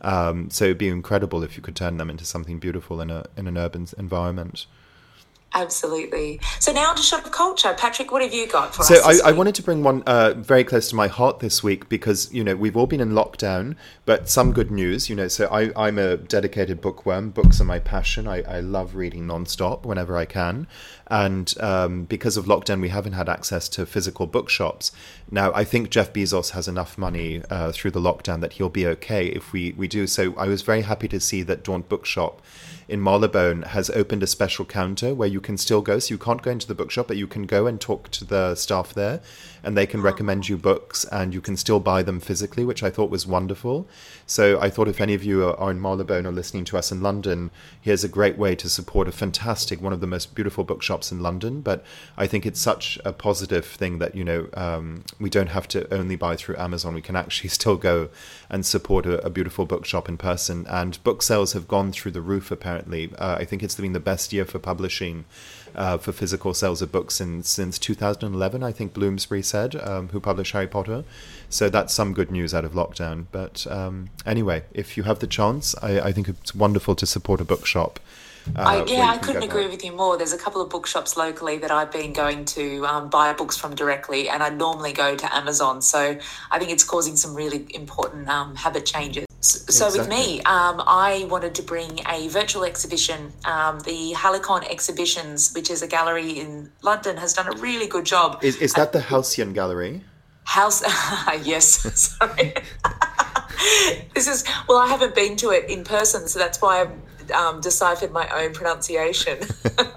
Um, 0.01 0.49
so 0.49 0.65
it'd 0.65 0.77
be 0.77 0.89
incredible 0.89 1.43
if 1.43 1.57
you 1.57 1.63
could 1.63 1.75
turn 1.75 1.97
them 1.97 2.09
into 2.09 2.25
something 2.25 2.59
beautiful 2.59 3.01
in 3.01 3.09
a 3.09 3.25
in 3.35 3.47
an 3.47 3.57
urban 3.57 3.87
environment. 3.97 4.65
Absolutely. 5.53 6.39
So 6.59 6.71
now 6.71 6.93
to 6.93 7.01
shot 7.01 7.25
of 7.25 7.31
culture, 7.31 7.73
Patrick. 7.73 8.11
What 8.11 8.21
have 8.21 8.33
you 8.33 8.47
got 8.47 8.75
for 8.75 8.83
so 8.83 8.95
us? 8.95 9.19
So 9.19 9.25
I, 9.25 9.29
I, 9.29 9.31
wanted 9.31 9.55
to 9.55 9.63
bring 9.63 9.81
one 9.81 10.03
uh, 10.03 10.33
very 10.33 10.63
close 10.63 10.89
to 10.89 10.95
my 10.95 11.07
heart 11.07 11.39
this 11.39 11.63
week 11.63 11.87
because 11.87 12.31
you 12.33 12.43
know 12.43 12.55
we've 12.55 12.75
all 12.75 12.85
been 12.85 12.99
in 12.99 13.11
lockdown, 13.11 13.75
but 14.05 14.29
some 14.29 14.51
good 14.51 14.71
news. 14.71 15.09
You 15.09 15.15
know, 15.15 15.27
so 15.29 15.47
I, 15.47 15.71
I'm 15.75 15.97
a 15.97 16.17
dedicated 16.17 16.81
bookworm. 16.81 17.29
Books 17.29 17.61
are 17.61 17.65
my 17.65 17.79
passion. 17.79 18.27
I, 18.27 18.41
I 18.43 18.59
love 18.59 18.95
reading 18.95 19.25
nonstop 19.25 19.85
whenever 19.85 20.17
I 20.17 20.25
can, 20.25 20.67
and 21.07 21.53
um, 21.61 22.03
because 22.03 22.35
of 22.35 22.45
lockdown, 22.45 22.81
we 22.81 22.89
haven't 22.89 23.13
had 23.13 23.29
access 23.29 23.69
to 23.69 23.85
physical 23.85 24.27
bookshops. 24.27 24.91
Now, 25.31 25.53
I 25.53 25.63
think 25.63 25.89
Jeff 25.89 26.11
Bezos 26.11 26.51
has 26.51 26.67
enough 26.67 26.97
money 26.97 27.41
uh, 27.49 27.71
through 27.71 27.91
the 27.91 28.01
lockdown 28.01 28.41
that 28.41 28.53
he'll 28.53 28.69
be 28.69 28.85
okay 28.87 29.27
if 29.27 29.53
we 29.53 29.71
we 29.71 29.87
do. 29.87 30.07
So 30.07 30.35
I 30.37 30.47
was 30.47 30.61
very 30.61 30.81
happy 30.81 31.07
to 31.07 31.19
see 31.21 31.41
that 31.43 31.63
Daunt 31.63 31.87
Bookshop 31.87 32.41
in 32.87 33.01
Marylebone 33.01 33.63
has 33.63 33.89
opened 33.89 34.23
a 34.23 34.27
special 34.27 34.65
counter 34.65 35.13
where 35.13 35.27
you 35.27 35.36
can 35.41 35.57
still 35.57 35.81
go. 35.81 35.99
So 35.99 36.13
you 36.13 36.17
can't 36.17 36.41
go 36.41 36.51
into 36.51 36.67
the 36.67 36.75
bookshop, 36.75 37.07
but 37.07 37.17
you 37.17 37.27
can 37.27 37.45
go 37.45 37.67
and 37.67 37.79
talk 37.79 38.09
to 38.11 38.25
the 38.25 38.55
staff 38.55 38.93
there, 38.93 39.21
and 39.63 39.77
they 39.77 39.85
can 39.85 40.01
recommend 40.01 40.49
you 40.49 40.57
books, 40.57 41.05
and 41.11 41.33
you 41.33 41.41
can 41.41 41.57
still 41.57 41.79
buy 41.79 42.03
them 42.03 42.19
physically, 42.19 42.65
which 42.65 42.83
I 42.83 42.89
thought 42.89 43.09
was 43.09 43.25
wonderful. 43.27 43.87
So 44.29 44.59
I 44.59 44.69
thought 44.69 44.89
if 44.89 44.99
any 44.99 45.13
of 45.13 45.23
you 45.23 45.45
are 45.45 45.71
in 45.71 45.81
Marylebone 45.81 46.25
or 46.25 46.33
listening 46.33 46.65
to 46.65 46.77
us 46.77 46.91
in 46.91 47.01
London, 47.01 47.49
here's 47.79 48.03
a 48.03 48.09
great 48.09 48.37
way 48.37 48.55
to 48.55 48.67
support 48.67 49.07
a 49.07 49.13
fantastic, 49.13 49.81
one 49.81 49.93
of 49.93 50.01
the 50.01 50.07
most 50.07 50.35
beautiful 50.35 50.65
bookshops 50.65 51.13
in 51.13 51.21
London. 51.21 51.61
But 51.61 51.85
I 52.17 52.27
think 52.27 52.45
it's 52.45 52.59
such 52.59 52.99
a 53.05 53.13
positive 53.13 53.65
thing 53.65 53.99
that 53.99 54.15
you 54.15 54.25
know 54.25 54.49
um, 54.53 55.05
we 55.17 55.29
don't 55.29 55.47
have 55.47 55.67
to 55.69 55.91
only 55.93 56.17
buy 56.17 56.35
through 56.35 56.57
Amazon. 56.57 56.93
We 56.93 57.01
can 57.01 57.15
actually 57.15 57.49
still 57.57 57.77
go 57.77 58.09
and 58.49 58.65
support 58.65 59.05
a, 59.05 59.25
a 59.25 59.29
beautiful 59.29 59.65
bookshop 59.65 60.09
in 60.09 60.17
person. 60.17 60.67
And 60.69 61.01
book 61.05 61.21
sales 61.21 61.53
have 61.53 61.69
gone 61.69 61.93
through 61.93 62.11
the 62.11 62.21
roof 62.21 62.51
apparently. 62.51 63.13
Uh, 63.17 63.35
I 63.35 63.45
think 63.45 63.63
it's 63.63 63.75
been 63.75 63.93
the 63.93 63.99
best 64.01 64.33
year 64.33 64.43
for 64.43 64.59
publishing 64.59 65.23
uh, 65.77 65.97
for 65.97 66.11
physical 66.11 66.53
sales 66.53 66.81
of 66.81 66.91
books 66.91 67.21
in, 67.21 67.43
since 67.43 67.77
2011, 67.77 68.63
I 68.63 68.71
think 68.71 68.93
Bloomsbury 68.93 69.43
said, 69.43 69.75
um, 69.75 70.09
who 70.09 70.19
published 70.19 70.53
Harry 70.53 70.67
Potter. 70.67 71.03
So 71.49 71.69
that's 71.69 71.93
some 71.93 72.13
good 72.13 72.31
news 72.31 72.53
out 72.53 72.65
of 72.65 72.73
lockdown. 72.73 73.25
But 73.31 73.67
um, 73.67 74.09
anyway, 74.25 74.63
if 74.71 74.97
you 74.97 75.03
have 75.03 75.19
the 75.19 75.27
chance, 75.27 75.75
I, 75.81 75.99
I 75.99 76.11
think 76.11 76.27
it's 76.27 76.55
wonderful 76.55 76.95
to 76.95 77.05
support 77.05 77.41
a 77.41 77.45
bookshop. 77.45 77.99
Uh, 78.55 78.61
I, 78.61 78.85
yeah, 78.85 79.09
I 79.09 79.17
couldn't 79.17 79.43
agree 79.43 79.67
with 79.67 79.83
you 79.83 79.91
more. 79.91 80.17
There's 80.17 80.33
a 80.33 80.37
couple 80.37 80.61
of 80.61 80.69
bookshops 80.69 81.17
locally 81.17 81.57
that 81.57 81.71
I've 81.71 81.91
been 81.91 82.13
going 82.13 82.45
to 82.45 82.85
um, 82.85 83.09
buy 83.09 83.33
books 83.33 83.57
from 83.57 83.75
directly, 83.75 84.29
and 84.29 84.41
I 84.41 84.49
normally 84.49 84.93
go 84.93 85.15
to 85.15 85.35
Amazon. 85.35 85.81
So 85.81 86.17
I 86.51 86.59
think 86.59 86.71
it's 86.71 86.83
causing 86.83 87.15
some 87.15 87.35
really 87.35 87.67
important 87.73 88.29
um, 88.29 88.55
habit 88.55 88.85
changes. 88.85 89.25
So, 89.39 89.85
exactly. 89.85 89.99
with 89.99 90.09
me, 90.09 90.41
um, 90.41 90.81
I 90.87 91.27
wanted 91.29 91.55
to 91.55 91.61
bring 91.61 91.99
a 92.09 92.27
virtual 92.27 92.63
exhibition. 92.63 93.31
Um, 93.45 93.79
the 93.81 94.13
Halicon 94.15 94.69
Exhibitions, 94.69 95.53
which 95.53 95.69
is 95.69 95.81
a 95.81 95.87
gallery 95.87 96.31
in 96.39 96.71
London, 96.81 97.17
has 97.17 97.33
done 97.33 97.47
a 97.47 97.57
really 97.57 97.87
good 97.87 98.05
job. 98.05 98.43
Is, 98.43 98.57
is 98.57 98.73
that 98.73 98.93
the 98.93 99.01
Halcyon 99.01 99.53
Gallery? 99.53 100.03
House, 100.43 100.81
yes. 101.43 101.67
Sorry. 102.19 102.55
this 104.13 104.27
is 104.27 104.43
well, 104.67 104.77
I 104.77 104.87
haven't 104.87 105.15
been 105.15 105.35
to 105.37 105.49
it 105.49 105.69
in 105.69 105.83
person, 105.83 106.27
so 106.27 106.39
that's 106.39 106.61
why 106.61 106.81
I've 106.81 107.31
um, 107.31 107.61
deciphered 107.61 108.11
my 108.11 108.27
own 108.29 108.53
pronunciation. 108.53 109.39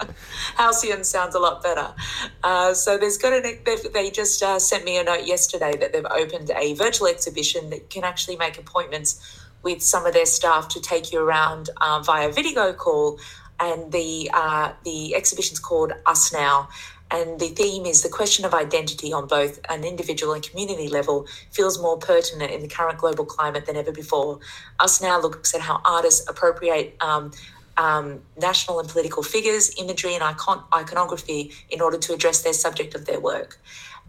Halcyon 0.56 1.04
sounds 1.04 1.34
a 1.34 1.38
lot 1.38 1.62
better. 1.62 1.94
Uh, 2.42 2.74
so 2.74 2.98
there's 2.98 3.18
got 3.18 3.32
an, 3.32 3.58
they 3.92 4.10
just 4.10 4.42
uh, 4.42 4.58
sent 4.58 4.84
me 4.84 4.98
a 4.98 5.04
note 5.04 5.26
yesterday 5.26 5.76
that 5.78 5.92
they've 5.92 6.04
opened 6.06 6.50
a 6.56 6.74
virtual 6.74 7.08
exhibition 7.08 7.70
that 7.70 7.90
can 7.90 8.04
actually 8.04 8.36
make 8.36 8.58
appointments 8.58 9.40
with 9.62 9.82
some 9.82 10.06
of 10.06 10.14
their 10.14 10.26
staff 10.26 10.68
to 10.68 10.80
take 10.80 11.12
you 11.12 11.20
around 11.20 11.70
uh, 11.80 12.00
via 12.00 12.30
video 12.30 12.72
call. 12.72 13.18
And 13.62 13.92
the 13.92 14.30
uh, 14.32 14.72
the 14.84 15.14
exhibition's 15.14 15.58
called 15.58 15.92
Us 16.06 16.32
Now, 16.32 16.70
and 17.10 17.40
the 17.40 17.48
theme 17.48 17.86
is 17.86 18.02
the 18.02 18.08
question 18.08 18.44
of 18.44 18.54
identity 18.54 19.12
on 19.12 19.26
both 19.26 19.58
an 19.68 19.84
individual 19.84 20.32
and 20.32 20.42
community 20.42 20.88
level 20.88 21.26
feels 21.50 21.80
more 21.80 21.98
pertinent 21.98 22.52
in 22.52 22.62
the 22.62 22.68
current 22.68 22.98
global 22.98 23.24
climate 23.24 23.66
than 23.66 23.76
ever 23.76 23.92
before. 23.92 24.38
Us 24.78 25.02
Now 25.02 25.20
looks 25.20 25.54
at 25.54 25.60
how 25.60 25.80
artists 25.84 26.28
appropriate 26.28 26.96
um, 27.00 27.32
um, 27.76 28.20
national 28.36 28.78
and 28.78 28.88
political 28.88 29.22
figures, 29.22 29.74
imagery, 29.78 30.14
and 30.14 30.22
icon- 30.22 30.64
iconography 30.72 31.52
in 31.68 31.80
order 31.80 31.98
to 31.98 32.12
address 32.12 32.42
their 32.42 32.52
subject 32.52 32.94
of 32.94 33.06
their 33.06 33.20
work. 33.20 33.58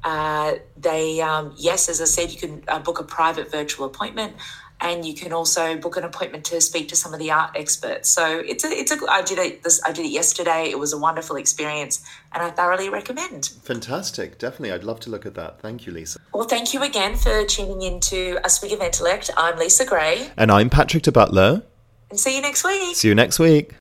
Uh, 0.04 0.56
they, 0.78 1.22
um, 1.22 1.54
yes, 1.58 1.88
as 1.88 2.02
I 2.02 2.06
said, 2.06 2.32
you 2.32 2.40
can 2.40 2.64
uh, 2.68 2.80
book 2.80 3.00
a 3.00 3.04
private 3.04 3.52
virtual 3.52 3.86
appointment 3.86 4.34
and 4.82 5.06
you 5.06 5.14
can 5.14 5.32
also 5.32 5.78
book 5.78 5.96
an 5.96 6.04
appointment 6.04 6.44
to 6.46 6.60
speak 6.60 6.90
to 6.90 6.96
some 6.96 7.14
of 7.14 7.20
the 7.20 7.32
art 7.32 7.52
experts. 7.56 8.10
So 8.10 8.40
it's 8.40 8.66
a 8.66 8.70
it's 8.70 8.92
a 8.92 8.98
I 9.10 9.22
did 9.22 9.38
it 9.38 9.64
this 9.64 9.82
I 9.86 9.92
did 9.92 10.06
it 10.06 10.12
yesterday. 10.12 10.70
It 10.70 10.80
was 10.80 10.92
a 10.92 10.98
wonderful 10.98 11.36
experience, 11.36 12.04
and 12.34 12.44
I 12.44 12.50
thoroughly 12.50 12.90
recommend. 12.90 13.52
Fantastic, 13.64 14.38
definitely. 14.38 14.72
I'd 14.72 14.84
love 14.84 15.00
to 15.02 15.10
look 15.10 15.26
at 15.26 15.36
that. 15.36 15.62
Thank 15.62 15.86
you, 15.86 15.94
Lisa. 15.94 16.20
Well, 16.34 16.48
thank 16.48 16.74
you 16.74 16.84
again 16.84 17.16
for 17.16 17.46
tuning 17.46 17.82
in 17.84 18.00
to 18.02 18.40
A 18.44 18.50
Swig 18.50 18.74
of 18.74 18.82
Intellect. 18.82 19.30
I'm 19.38 19.58
Lisa 19.58 19.86
Gray, 19.86 20.30
and 20.38 20.52
I'm 20.52 20.70
Patrick 20.70 21.04
de 21.04 21.12
Butler. 21.12 21.64
And 22.10 22.20
see 22.20 22.36
you 22.36 22.42
next 22.42 22.66
week. 22.66 22.96
See 22.96 23.08
you 23.08 23.16
next 23.16 23.40
week. 23.40 23.76